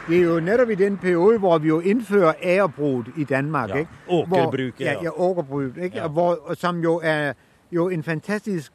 Det 0.08 0.16
er 0.16 0.24
jo 0.24 0.38
nettopp 0.40 0.70
i 0.72 0.74
den 0.80 0.96
periode, 0.96 1.38
hvor 1.38 1.58
vi 1.60 1.68
jo 1.68 1.80
innfører 1.80 2.40
ærebrud 2.42 3.10
i 3.16 3.24
Danmark. 3.24 3.70
Ja, 3.76 3.84
åkerbruket, 4.08 4.80
ja. 4.80 4.92
ja. 5.02 5.12
Ja. 5.12 5.84
Ikke? 5.84 5.96
Ja. 5.98 6.08
Hvor, 6.08 6.54
som 6.56 6.80
jo 6.80 7.00
er 7.04 7.32
jo 7.70 7.88
en 7.88 8.02
fantastisk 8.02 8.72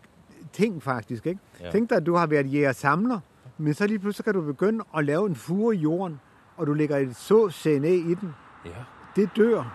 ting, 0.53 0.83
faktisk. 0.83 1.25
Ikke? 1.25 1.39
Ja. 1.59 1.71
Tenk 1.71 1.89
deg 1.89 1.97
at 1.97 2.05
du 2.05 2.15
har 2.15 2.27
vært 2.27 2.53
jæger-samler, 2.53 3.19
men 3.57 3.73
så 3.73 3.87
plutselig 4.01 4.25
kan 4.25 4.33
du 4.33 4.53
begynne 4.53 4.85
å 4.93 5.01
lave 5.01 5.25
en 5.25 5.35
fure 5.35 5.75
i 5.75 5.79
jorden, 5.79 6.19
og 6.57 6.67
du 6.67 6.73
legger 6.73 6.97
et 6.97 7.15
såsene 7.17 7.89
i 7.89 8.13
den. 8.13 8.35
Ja. 8.65 8.85
Det 9.15 9.29
dør. 9.35 9.65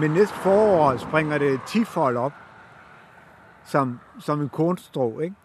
Men 0.00 0.10
neste 0.10 0.34
forår 0.42 0.96
springer 0.98 1.38
det 1.38 1.60
tifold 1.66 2.16
op, 2.16 2.32
som, 3.66 3.98
som 4.20 4.40
en 4.40 4.48
kornstrå. 4.48 5.20
Ikke? 5.20 5.36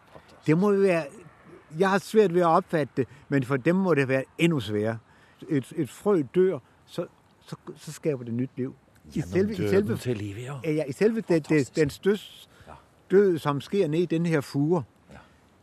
Det 0.45 0.57
må 0.57 0.71
jo 0.71 0.81
være 0.81 1.05
jeg 1.77 1.89
har 1.89 1.99
svært 2.01 2.33
ved 2.33 2.43
å 2.43 2.55
oppfatte 2.57 3.03
det, 3.03 3.07
men 3.29 3.43
for 3.45 3.57
dem 3.57 3.75
må 3.75 3.93
det 3.93 4.07
være 4.09 4.25
enda 4.41 4.59
sværere. 4.59 4.97
Et, 5.49 5.65
et 5.77 5.89
frø 5.89 6.21
dør, 6.35 6.59
så, 6.85 7.05
så, 7.45 7.55
så 7.77 7.91
skaper 7.91 8.25
det 8.25 8.33
nytt 8.33 8.57
liv. 8.57 8.71
I 9.13 9.21
selve, 9.21 9.53
i 9.53 9.69
selve, 9.69 9.97
til 9.97 10.17
livet, 10.17 10.43
ja. 10.43 10.57
ja. 10.63 10.85
I 10.87 10.93
selve 10.93 11.21
det, 11.21 11.69
den 11.75 11.89
støs, 11.89 12.49
død 13.11 13.37
som 13.37 13.61
sker 13.61 13.87
ned 13.87 13.99
i 13.99 14.05
denne 14.05 14.29
her 14.29 14.41
fure, 14.41 14.83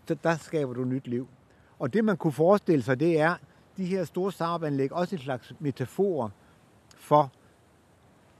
så 0.08 0.14
der 0.22 0.36
skaper 0.36 0.72
du 0.72 0.84
nytt 0.84 1.06
liv. 1.06 1.26
Og 1.78 1.92
det 1.92 2.04
man 2.04 2.16
kunne 2.16 2.32
forestille 2.32 2.82
seg, 2.82 3.00
det 3.00 3.20
er 3.20 3.34
de 3.76 3.86
her 3.86 4.04
store 4.04 4.32
startanlegg 4.32 4.92
også 4.92 5.16
en 5.16 5.22
slags 5.22 5.52
metafor 5.60 6.30
for 6.98 7.32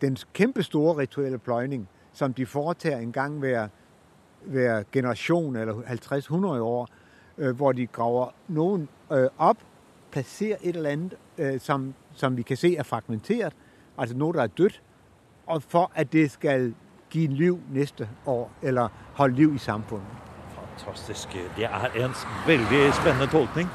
den 0.00 0.16
kjempestore 0.35 0.96
rituelle 0.98 1.38
pløyning 1.38 1.88
som 2.12 2.35
de 2.35 2.46
foretar 2.46 2.98
en 2.98 3.12
gang 3.12 3.38
hver, 3.38 3.68
hver 4.46 4.82
generasjon, 4.92 5.56
eller 5.56 5.74
50-100 5.74 6.46
år, 6.46 6.88
øh, 7.38 7.56
hvor 7.56 7.72
de 7.72 7.87
graver 7.87 8.28
noen 8.48 8.88
øh, 9.12 9.28
opp, 9.38 9.59
plasserer 10.11 10.56
et 10.62 10.76
eller 10.76 10.90
annet 10.90 11.14
øh, 11.38 11.61
som, 11.61 11.94
som 12.14 12.37
vi 12.37 12.42
kan 12.42 12.56
se 12.56 12.76
er 12.76 12.82
fragmentert, 12.82 13.52
altså 13.98 14.16
noe 14.16 14.32
der 14.32 14.42
er 14.42 14.46
dødt, 14.46 14.82
og 15.46 15.62
for 15.62 15.90
at 15.94 16.12
det 16.12 16.30
skal 16.30 16.74
gi 17.11 17.26
liv 17.26 17.61
neste 17.72 18.09
år, 18.26 18.50
eller 18.62 18.88
holde 19.14 19.37
liv 19.37 19.54
i 19.54 19.59
samfunnet. 19.59 20.06
Fantastisk. 20.56 21.28
Det 21.56 21.64
er 21.64 21.90
en 22.04 22.14
veldig 22.46 22.94
spennende 22.94 23.26
tolkning. 23.32 23.68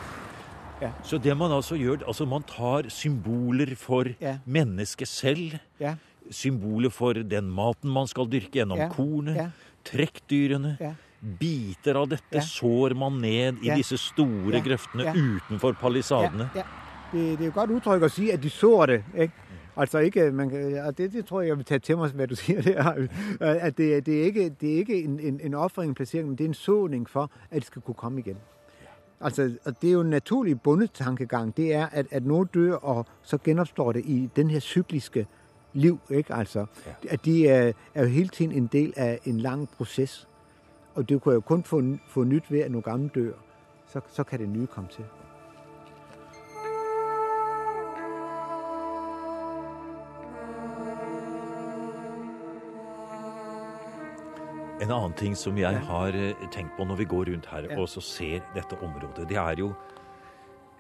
Ja. 0.82 0.92
Så 1.04 1.18
det 1.22 1.38
man 1.38 1.52
altså 1.54 1.78
gjør 1.78 2.08
Altså 2.08 2.26
man 2.26 2.44
tar 2.44 2.90
symboler 2.90 3.76
for 3.78 4.06
ja. 4.22 4.38
mennesket 4.46 5.08
selv. 5.08 5.58
Ja. 5.80 5.96
Symboler 6.32 6.90
for 6.90 7.14
den 7.14 7.50
maten 7.50 7.90
man 7.94 8.08
skal 8.08 8.30
dyrke 8.32 8.52
gjennom 8.62 8.80
kornet. 8.96 9.52
Trekkdyrene. 9.88 10.76
Biter 11.40 12.00
av 12.00 12.08
dette 12.10 12.42
sår 12.42 12.96
man 12.98 13.20
ned 13.22 13.62
i 13.62 13.70
disse 13.78 14.00
store 14.02 14.62
grøftene 14.66 15.14
utenfor 15.14 15.78
palisadene. 15.78 16.50
Det, 16.56 16.66
det, 17.14 17.26
er 17.44 17.50
jo 17.50 17.56
godt 17.56 17.74
uttrykk 17.76 18.08
å 18.08 18.10
si 18.10 18.30
at 18.34 18.42
de 18.42 18.50
sår 18.50 18.94
det. 18.94 19.02
ikke? 19.28 19.52
Altså 19.76 20.00
ikke, 20.00 20.32
man, 20.32 20.50
det, 20.50 21.14
det, 21.14 21.26
tror 21.26 21.42
jeg 21.42 21.50
jeg 21.50 21.58
vil 21.58 21.66
ta 21.66 21.78
til 21.78 21.98
meg, 21.98 22.16
hva 22.16 22.26
du 22.26 22.36
sier. 22.36 22.62
Det 22.62 22.74
er, 22.78 23.06
at 23.68 23.78
det, 23.78 24.06
det, 24.06 24.22
er 24.22 24.26
ikke, 24.26 24.50
det 24.62 24.74
er 24.74 24.78
ikke 24.78 25.04
en, 25.04 25.20
en, 25.20 25.40
en 25.44 25.54
offring, 25.54 25.96
men 25.98 26.36
det 26.36 26.46
er 26.46 26.50
en 26.50 26.54
såning 26.54 27.10
for 27.10 27.32
at 27.52 27.62
det 27.62 27.66
skal 27.66 27.82
kunne 27.82 27.96
komme 27.96 28.20
igjen. 28.20 28.42
Altså, 29.22 29.44
det 29.82 29.88
er 29.88 29.92
jo 29.92 30.02
en 30.02 30.10
naturlig 30.10 30.62
bondetankegang. 30.62 31.58
Det 31.58 31.76
er 31.76 31.88
at, 31.92 32.06
at 32.12 32.26
noe 32.26 32.46
dør, 32.54 32.76
og 32.76 33.06
så 33.22 33.38
gjenoppstår 33.38 33.92
det 33.92 34.06
i 34.06 34.30
den 34.36 34.50
her 34.50 34.60
sykliske 34.60 35.28
liv. 35.74 36.00
Ikke? 36.10 36.34
Altså, 36.34 36.66
at 37.10 37.26
de 37.26 37.48
er, 37.48 37.74
er 37.96 38.04
jo 38.04 38.10
hele 38.10 38.30
tiden 38.30 38.52
en 38.52 38.68
del 38.68 38.94
av 38.98 39.18
en 39.26 39.40
lang 39.40 39.70
prosess. 39.78 40.28
Og 40.96 41.10
du 41.10 41.20
kan 41.20 41.34
jo 41.34 41.40
kun 41.40 41.64
få, 41.64 41.84
få 42.08 42.24
nytt 42.24 42.52
ved 42.52 42.60
at 42.60 42.72
nogle 42.72 42.84
gamle 42.84 43.10
dør. 43.16 43.34
Så, 43.88 44.02
så 44.08 44.24
kan 44.24 44.40
det 44.40 44.50
nye 44.50 44.68
komme 44.68 44.90
til. 44.90 45.06
En 54.82 54.92
annen 54.92 55.14
ting 55.14 55.38
som 55.38 55.58
jeg 55.58 55.80
har 55.80 56.16
eh, 56.18 56.48
tenkt 56.52 56.72
på 56.78 56.84
når 56.84 56.96
vi 56.96 57.06
går 57.06 57.28
rundt 57.30 57.46
her 57.46 57.68
og 57.78 57.90
så 57.90 58.02
ser 58.02 58.40
dette 58.56 58.78
området, 58.82 59.30
det 59.30 59.38
er 59.38 59.56
jo 59.60 59.74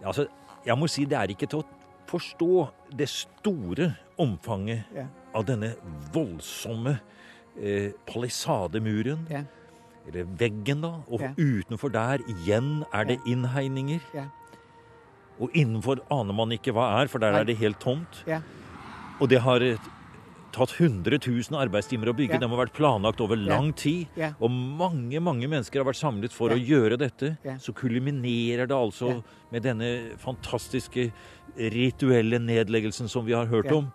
Altså, 0.03 0.25
jeg 0.65 0.77
må 0.77 0.87
si 0.87 1.05
det 1.05 1.17
er 1.17 1.29
ikke 1.29 1.45
til 1.45 1.61
å 1.61 1.80
forstå 2.11 2.67
det 2.97 3.07
store 3.09 3.93
omfanget 4.21 4.91
ja. 4.95 5.07
av 5.35 5.47
denne 5.47 5.73
voldsomme 6.13 6.97
eh, 7.57 7.91
palisademuren. 8.09 9.25
Ja. 9.31 9.45
Eller 10.09 10.29
veggen, 10.37 10.81
da. 10.83 10.95
Og 11.07 11.23
ja. 11.23 11.31
utenfor 11.37 11.93
der 11.93 12.23
igjen 12.29 12.81
er 12.91 13.07
det 13.09 13.19
innhegninger. 13.29 14.01
Og 15.41 15.53
innenfor 15.57 16.01
aner 16.13 16.37
man 16.37 16.53
ikke 16.53 16.73
hva 16.75 16.89
er, 16.99 17.09
for 17.09 17.21
der 17.21 17.37
er 17.39 17.47
det 17.47 17.57
helt 17.61 17.79
tomt. 17.81 18.23
Og 19.21 19.29
det 19.29 19.41
har 19.45 19.63
tatt 20.55 20.73
100 20.77 21.19
000 21.25 21.59
arbeidstimer 21.59 22.11
å 22.11 22.15
bygge. 22.17 22.37
Ja. 22.37 22.41
Den 22.43 22.53
har 22.53 22.61
vært 22.63 22.75
planlagt 22.77 23.21
over 23.23 23.39
lang 23.39 23.71
tid. 23.77 24.11
Ja. 24.19 24.33
Og 24.39 24.51
mange 24.51 25.21
mange 25.23 25.49
mennesker 25.49 25.81
har 25.81 25.89
vært 25.89 26.01
samlet 26.01 26.35
for 26.35 26.53
ja. 26.53 26.57
å 26.57 26.71
gjøre 26.71 26.99
dette. 27.01 27.33
Så 27.63 27.75
kulminerer 27.77 28.69
det 28.69 28.77
altså 28.77 29.17
med 29.51 29.65
denne 29.67 29.91
fantastiske 30.21 31.09
rituelle 31.57 32.39
nedleggelsen 32.41 33.11
som 33.11 33.27
vi 33.27 33.35
har 33.37 33.49
hørt 33.51 33.71
om. 33.75 33.91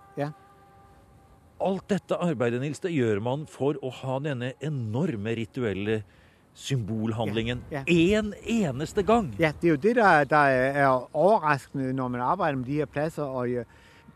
Alt 1.66 1.88
dette 1.88 2.18
arbeidet 2.20 2.60
Nils, 2.60 2.82
det 2.84 2.92
gjør 2.92 3.22
man 3.24 3.46
for 3.48 3.78
å 3.80 3.88
ha 4.02 4.18
denne 4.20 4.52
enorme 4.60 5.32
rituelle 5.38 6.02
symbolhandlingen 6.56 7.62
én 7.70 7.84
en 8.16 8.30
eneste 8.48 9.02
gang. 9.04 9.30
Ja, 9.40 9.52
det 9.52 9.68
er 9.68 9.74
jo 9.74 9.80
det 9.80 9.94
der, 9.96 10.28
der 10.28 10.52
er 10.72 11.08
overraskende 11.12 11.92
når 11.96 12.12
man 12.14 12.24
arbeider 12.24 12.60
med 12.60 12.68
de 12.68 12.78
her 12.80 12.88
plasser. 12.88 13.24
og 13.24 13.64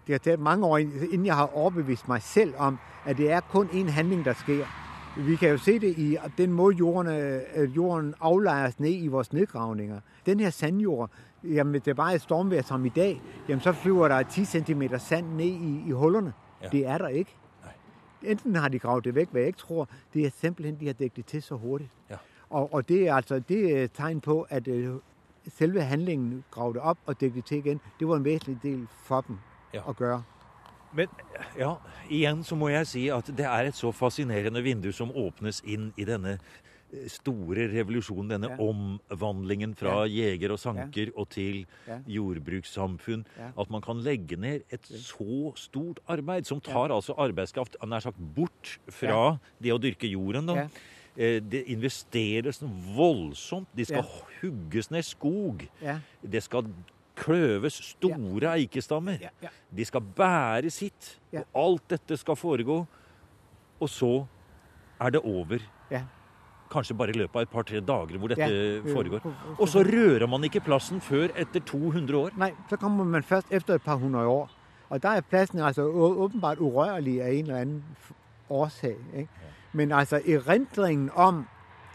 det 0.06 0.12
har 0.12 0.18
taget 0.18 0.40
mange 0.40 0.66
år, 0.66 0.78
inden 0.78 1.26
jeg 1.26 1.34
har 1.34 1.56
overbevist 1.56 2.08
meg 2.08 2.22
selv 2.22 2.54
om, 2.58 2.78
at 3.04 3.16
det 3.16 3.30
er 3.30 3.40
kun 3.40 3.66
én 3.66 3.90
handling, 3.90 4.24
der 4.24 4.32
sker. 4.32 4.66
Vi 5.16 5.36
kan 5.36 5.50
jo 5.50 5.58
se 5.58 5.78
det 5.78 5.98
i 5.98 6.16
den 6.38 6.52
måde, 6.52 6.76
jorden, 6.76 7.12
øh, 7.56 7.76
jorden 7.76 8.14
aflejres 8.20 8.80
ned 8.80 9.02
i 9.02 9.06
vores 9.06 9.32
nedgravninger. 9.32 10.00
Den 10.26 10.40
her 10.40 10.50
sandjord, 10.50 11.10
jamen 11.44 11.74
det 11.74 11.88
er 11.88 11.94
bare 11.94 12.14
et 12.14 12.20
stormvejr 12.20 12.62
som 12.62 12.84
i 12.84 12.88
dag, 12.88 13.22
jamen 13.48 13.60
så 13.60 13.72
flyver 13.72 14.08
der 14.08 14.22
10 14.22 14.44
cm 14.44 14.82
sand 14.98 15.26
ned 15.26 15.44
i, 15.44 15.84
i 15.86 15.90
hullerne. 15.90 16.32
Ja. 16.62 16.68
Det 16.68 16.86
er 16.86 16.98
der 16.98 17.08
ikke. 17.08 17.36
Enten 18.22 18.56
har 18.56 18.68
de 18.68 18.78
gravet 18.78 19.04
det 19.04 19.14
væk, 19.14 19.28
hvad 19.30 19.40
jeg 19.40 19.46
ikke 19.46 19.58
tror, 19.58 19.88
det 20.14 20.26
er 20.26 20.30
simpelthen, 20.30 20.80
de 20.80 20.86
har 20.86 20.92
dækket 20.92 21.16
det 21.16 21.26
til 21.26 21.42
så 21.42 21.54
hurtigt. 21.54 21.90
Ja. 22.10 22.16
Og, 22.50 22.74
og 22.74 22.88
det 22.88 23.08
er 23.08 23.14
altså 23.14 23.38
det 23.38 23.82
er 23.82 23.86
tegn 23.86 24.20
på, 24.20 24.46
at 24.48 24.68
øh, 24.68 24.94
selve 25.48 25.82
handlingen 25.82 26.44
grave 26.50 26.72
det 26.72 26.80
op 26.80 26.98
og 27.06 27.20
dækket 27.20 27.36
det 27.36 27.44
til 27.44 27.58
igen, 27.58 27.80
det 28.00 28.08
var 28.08 28.16
en 28.16 28.24
væsentlig 28.24 28.62
del 28.62 28.86
for 29.04 29.20
dem 29.20 29.36
ja. 29.74 29.85
å. 29.87 30.20
Men 30.96 31.12
ja, 31.59 31.76
igjen 32.11 32.42
så 32.46 32.59
må 32.59 32.72
jeg 32.72 32.88
si 32.90 33.04
at 33.14 33.30
det 33.37 33.46
er 33.46 33.68
et 33.68 33.78
så 33.78 33.92
fascinerende 33.94 34.62
vindu 34.64 34.90
som 34.94 35.12
åpnes 35.14 35.62
inn 35.62 35.92
i 36.00 36.06
denne 36.09 36.35
eh, 36.35 37.06
store 37.12 37.68
revolusjonen, 37.70 38.33
denne 38.33 38.50
ja. 38.50 38.59
omvandlingen 38.59 39.76
fra 39.78 40.00
ja. 40.02 40.26
jeger 40.26 40.56
og 40.56 40.62
sanker 40.62 41.12
ja. 41.12 41.14
og 41.14 41.30
til 41.30 41.62
jordbrukssamfunn. 42.11 43.22
At 43.54 43.70
man 43.70 43.87
kan 43.87 44.02
legge 44.02 44.38
ned 44.40 44.66
et 44.74 44.90
så 44.90 45.54
stort 45.61 46.02
arbeid, 46.11 46.50
som 46.50 46.62
tar 46.64 46.90
altså 46.90 47.14
arbeidskraft 47.22 47.78
nær 47.87 48.09
sagt 48.09 48.18
bort 48.35 48.78
fra 48.90 49.37
det 49.62 49.76
å 49.76 49.83
dyrke 49.83 50.11
jorden. 50.11 50.50
da. 50.50 50.66
Eh, 51.16 51.38
det 51.42 51.64
investeres 51.70 52.62
voldsomt. 52.96 53.70
De 53.76 53.87
skal 53.87 54.06
hugges 54.40 54.90
ned 54.90 55.06
skog. 55.06 55.66
Det 56.22 56.42
skal 56.42 56.66
kløves 57.20 57.76
store 57.92 58.54
eikestammer. 58.56 59.28
De 59.76 59.85
skal 59.85 60.06
bære 60.16 60.70
sitt. 60.72 61.16
Og 61.35 61.61
alt 61.64 61.90
dette 61.96 62.16
skal 62.20 62.38
foregå. 62.38 62.80
Og 63.80 63.88
så 63.88 64.14
er 65.00 65.11
det 65.16 65.20
over. 65.24 65.62
Kanskje 66.70 66.94
bare 66.94 67.11
i 67.11 67.18
løpet 67.18 67.35
av 67.35 67.42
et 67.42 67.50
par-tre 67.50 67.80
dager 67.83 68.18
hvor 68.18 68.30
dette 68.30 68.92
foregår. 68.92 69.24
Og 69.59 69.68
så 69.68 69.83
rører 69.83 70.26
man 70.30 70.44
ikke 70.46 70.62
plassen 70.62 71.00
før 71.02 71.33
etter 71.35 71.64
200 71.66 72.18
år. 72.18 72.37
Nei, 72.38 72.52
så 72.70 72.78
kommer 72.78 73.04
man 73.04 73.26
først 73.26 73.50
etter 73.50 73.80
et 73.80 73.83
par 73.83 73.98
hundre 73.98 74.26
år. 74.26 74.50
Og 74.90 75.02
da 75.02 75.16
er 75.16 75.26
plassen 75.26 75.61
altså 75.62 75.87
åpenbart 75.90 76.59
urørlig 76.59 77.20
av 77.22 77.33
en 77.33 77.44
eller 77.44 77.61
annen 77.61 77.83
årsak. 78.50 78.98
Ikke? 79.14 79.50
Men 79.72 79.92
altså 79.92 80.20
erindringen 80.26 81.11
om 81.14 81.44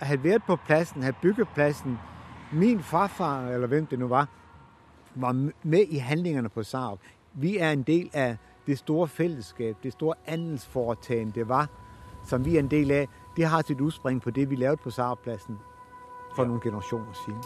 å 0.02 0.06
ha 0.10 0.18
vært 0.24 0.46
på 0.48 0.56
plassen, 0.68 1.04
ha 1.04 1.12
bygget 1.22 1.56
plassen 1.56 1.98
Min 2.52 2.80
farfar, 2.84 3.50
eller 3.52 3.68
hvem 3.68 3.88
det 3.90 3.98
nå 4.00 4.08
var, 4.08 4.28
var 5.16 5.52
med 5.64 5.86
i 5.90 5.98
handlingene 5.98 6.50
på 6.50 6.64
SARV. 6.64 6.98
Vi 7.34 7.58
er 7.58 7.72
en 7.72 7.84
del 7.84 8.10
av 8.14 8.36
det 8.68 8.78
store 8.78 9.08
fellesskap, 9.08 9.84
det 9.84 9.94
store 9.94 10.16
andelsforetagende 10.28 11.34
det 11.36 11.50
var, 11.50 11.68
som 12.26 12.46
vi 12.46 12.56
er 12.56 12.60
en 12.60 12.72
del 12.72 12.92
av. 12.92 13.08
Det 13.38 13.46
har 13.46 13.62
sitt 13.62 13.82
utspring 13.82 14.22
på 14.22 14.32
det 14.32 14.50
vi 14.50 14.56
lagde 14.56 14.78
på 14.78 14.90
Saab-plassen 14.90 15.58
for 16.36 16.46
noen 16.46 16.62
generasjoner 16.62 17.14
siden. 17.26 17.44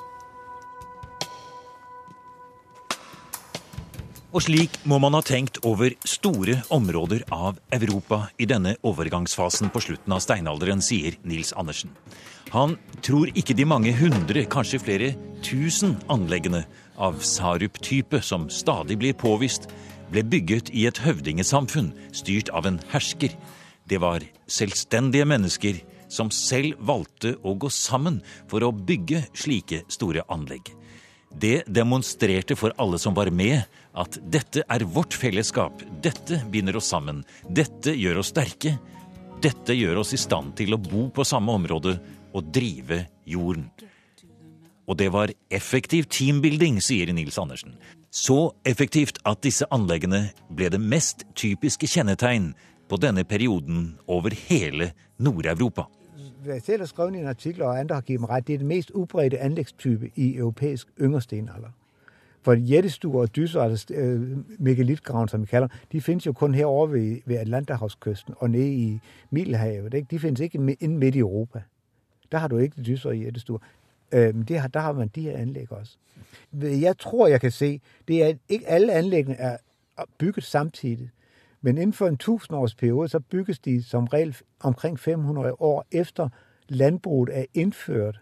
Og 4.29 4.43
slik 4.45 4.75
må 4.85 4.99
man 5.01 5.15
ha 5.17 5.23
tenkt 5.25 5.57
over 5.65 5.95
store 6.05 6.59
områder 6.69 7.23
av 7.33 7.57
Europa 7.73 8.27
i 8.37 8.45
denne 8.45 8.75
overgangsfasen 8.85 9.71
på 9.73 9.81
slutten 9.81 10.13
av 10.13 10.21
steinalderen, 10.21 10.83
sier 10.85 11.17
Nils 11.25 11.49
Andersen. 11.57 11.89
Han 12.53 12.75
tror 13.01 13.31
ikke 13.33 13.55
de 13.57 13.65
mange 13.65 13.93
hundre, 13.97 14.43
kanskje 14.45 14.81
flere 14.83 15.09
tusen 15.45 15.95
anleggene 16.13 16.61
av 17.01 17.17
Sarup-type 17.25 18.21
som 18.21 18.45
stadig 18.53 18.99
blir 19.01 19.17
påvist, 19.17 19.65
ble 20.13 20.21
bygget 20.21 20.69
i 20.77 20.85
et 20.89 21.01
høvdingesamfunn 21.01 21.89
styrt 22.13 22.53
av 22.53 22.69
en 22.69 22.77
hersker. 22.93 23.33
Det 23.89 23.97
var 23.97 24.25
selvstendige 24.45 25.25
mennesker 25.25 25.81
som 26.09 26.29
selv 26.33 26.77
valgte 26.85 27.33
å 27.41 27.55
gå 27.57 27.69
sammen 27.73 28.21
for 28.49 28.61
å 28.61 28.69
bygge 28.73 29.25
slike 29.33 29.87
store 29.89 30.25
anlegg. 30.29 30.69
Det 31.29 31.63
demonstrerte 31.67 32.55
for 32.57 32.73
alle 32.81 32.97
som 32.99 33.13
var 33.13 33.29
med, 33.29 33.61
at 33.93 34.17
dette 34.31 34.63
er 34.65 34.85
vårt 34.89 35.13
fellesskap, 35.13 35.83
dette 36.01 36.41
binder 36.49 36.77
oss 36.79 36.89
sammen, 36.89 37.21
dette 37.45 37.93
gjør 37.93 38.21
oss 38.21 38.31
sterke, 38.33 38.77
dette 39.41 39.75
gjør 39.75 40.01
oss 40.01 40.13
i 40.15 40.19
stand 40.19 40.55
til 40.59 40.73
å 40.75 40.81
bo 40.81 41.07
på 41.13 41.25
samme 41.27 41.53
område 41.55 41.99
og 42.33 42.49
drive 42.53 43.03
jorden. 43.29 43.69
Og 44.89 44.97
det 44.97 45.11
var 45.13 45.31
effektiv 45.53 46.07
teambuilding, 46.09 46.79
sier 46.81 47.11
Nils 47.13 47.37
Andersen. 47.37 47.75
Så 48.09 48.55
effektivt 48.65 49.21
at 49.29 49.43
disse 49.45 49.67
anleggene 49.69 50.31
ble 50.49 50.71
det 50.73 50.81
mest 50.81 51.27
typiske 51.37 51.85
kjennetegn 51.87 52.55
på 52.89 52.97
denne 52.97 53.21
perioden 53.21 53.99
over 54.09 54.33
hele 54.49 54.89
Nord-Europa. 55.21 55.85
Jeg 56.45 56.61
selv 56.61 56.81
har 56.81 56.85
skrevet 56.85 57.15
i 57.15 57.17
en 57.17 57.27
artikel, 57.27 57.61
og 57.61 57.79
andre 57.79 57.95
har 57.95 58.01
gitt 58.01 58.21
meg 58.21 58.29
rett, 58.29 58.47
det 58.47 58.53
er 58.53 58.57
den 58.57 58.67
mest 58.67 58.91
utbredte 58.91 59.39
anlægstype 59.39 60.11
i 60.15 60.35
europæisk 60.35 60.87
yngre 61.01 61.21
stenalder. 61.21 61.69
For 62.41 62.53
jættestuer 62.53 63.21
og 63.21 63.35
dyser, 63.35 63.61
altså 63.61 63.93
øh, 63.93 64.37
megalitgraven, 64.59 65.27
som 65.27 65.41
vi 65.41 65.45
kaller 65.45 65.67
de 65.91 66.01
finnes 66.01 66.25
jo 66.25 66.33
kun 66.33 66.53
herovre 66.53 66.91
ved, 66.91 67.17
ved 67.25 67.35
Atlanterhavskysten 67.35 68.33
og 68.37 68.49
nede 68.49 68.73
i 68.73 68.99
Middelhavet. 69.29 69.93
Ikke? 69.93 70.07
De 70.11 70.19
finnes 70.19 70.39
ikke 70.39 70.77
inden 70.79 70.97
midt 70.97 71.15
i 71.15 71.19
Europa. 71.19 71.61
Der 72.31 72.37
har 72.37 72.47
du 72.47 72.57
ikke 72.57 72.81
dyser 72.81 73.09
og 73.09 73.17
jættestuer. 73.17 73.59
Øh, 74.11 74.33
det 74.47 74.59
har, 74.59 74.67
der 74.67 74.79
har 74.79 74.91
man 74.91 75.07
de 75.07 75.21
her 75.21 75.37
anlæg 75.37 75.71
også. 75.71 75.97
Jeg 76.61 76.97
tror 76.97 77.27
jeg 77.27 77.41
kan 77.41 77.51
se, 77.51 77.81
det 78.07 78.23
er 78.23 78.27
at 78.27 78.37
ikke 78.49 78.67
alle 78.67 78.93
anlæggene 78.93 79.35
er 79.35 79.57
bygget 80.17 80.43
samtidig. 80.43 81.09
Men 81.61 81.77
innenfor 81.77 82.07
en 82.07 82.17
tusenårsperiode 82.17 83.09
så 83.09 83.19
bygges 83.19 83.59
de 83.59 83.83
som 83.83 84.05
regel 84.05 84.35
omkring 84.59 84.99
500 84.99 85.61
år 85.61 85.87
efter 85.91 86.29
landbruget 86.69 87.39
er 87.39 87.45
innført 87.53 88.19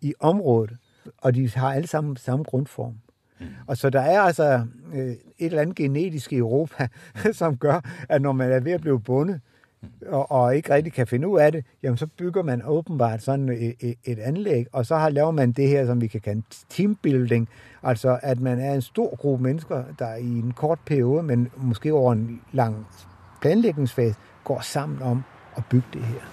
i 0.00 0.14
området. 0.20 0.76
Og 1.18 1.34
de 1.34 1.50
har 1.50 1.72
alle 1.72 1.86
sammen 1.86 2.16
samme 2.16 2.44
grunnform. 2.44 2.94
Og 3.66 3.76
så 3.76 3.90
der 3.90 4.00
er 4.00 4.20
altså 4.20 4.66
øh, 4.94 5.08
et 5.08 5.18
eller 5.38 5.62
annet 5.62 5.76
genetisk 5.76 6.32
i 6.32 6.36
Europa 6.36 6.88
som 7.32 7.56
gjør 7.56 7.80
at 8.08 8.22
når 8.22 8.32
man 8.32 8.52
er 8.52 8.60
ved 8.60 8.74
å 8.74 8.78
bli 8.78 8.98
bundet 8.98 9.40
og, 10.06 10.32
og, 10.32 10.56
ikke 10.56 10.74
rigtig 10.74 10.92
kan 10.92 11.06
finne 11.06 11.28
ut 11.28 11.40
av 11.40 11.52
det, 11.52 11.64
jamen 11.82 11.96
så 11.96 12.06
bygger 12.06 12.42
man 12.42 12.62
åpenbart 12.64 13.22
sådan 13.22 13.48
et, 13.48 13.74
et, 13.80 13.94
et 14.04 14.18
anlæg, 14.18 14.66
og 14.72 14.86
så 14.86 15.08
laver 15.10 15.30
man 15.30 15.52
det 15.52 15.68
her, 15.68 15.86
som 15.86 16.00
vi 16.00 16.06
kan 16.06 16.20
kalle 16.20 16.42
teambuilding, 16.68 17.48
altså 17.82 18.18
at 18.22 18.40
man 18.40 18.60
er 18.60 18.74
en 18.74 18.82
stor 18.82 19.16
gruppe 19.16 19.44
mennesker, 19.44 19.84
der 19.98 20.14
i 20.14 20.38
en 20.38 20.52
kort 20.52 20.78
periode, 20.86 21.22
men 21.22 21.48
måske 21.56 21.94
over 21.94 22.12
en 22.12 22.40
lang 22.52 22.86
planlægningsfase, 23.40 24.14
går 24.44 24.60
sammen 24.60 25.02
om 25.02 25.24
å 25.56 25.62
bygge 25.70 25.86
det 25.92 26.02
her. 26.02 26.28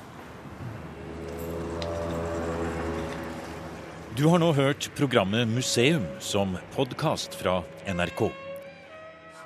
Du 4.18 4.30
har 4.30 4.38
nå 4.42 4.52
hørt 4.52 4.92
programmet 4.98 5.48
Museum 5.48 6.06
som 6.20 6.58
podkast 6.74 7.38
fra 7.38 7.62
NRK. 7.86 8.47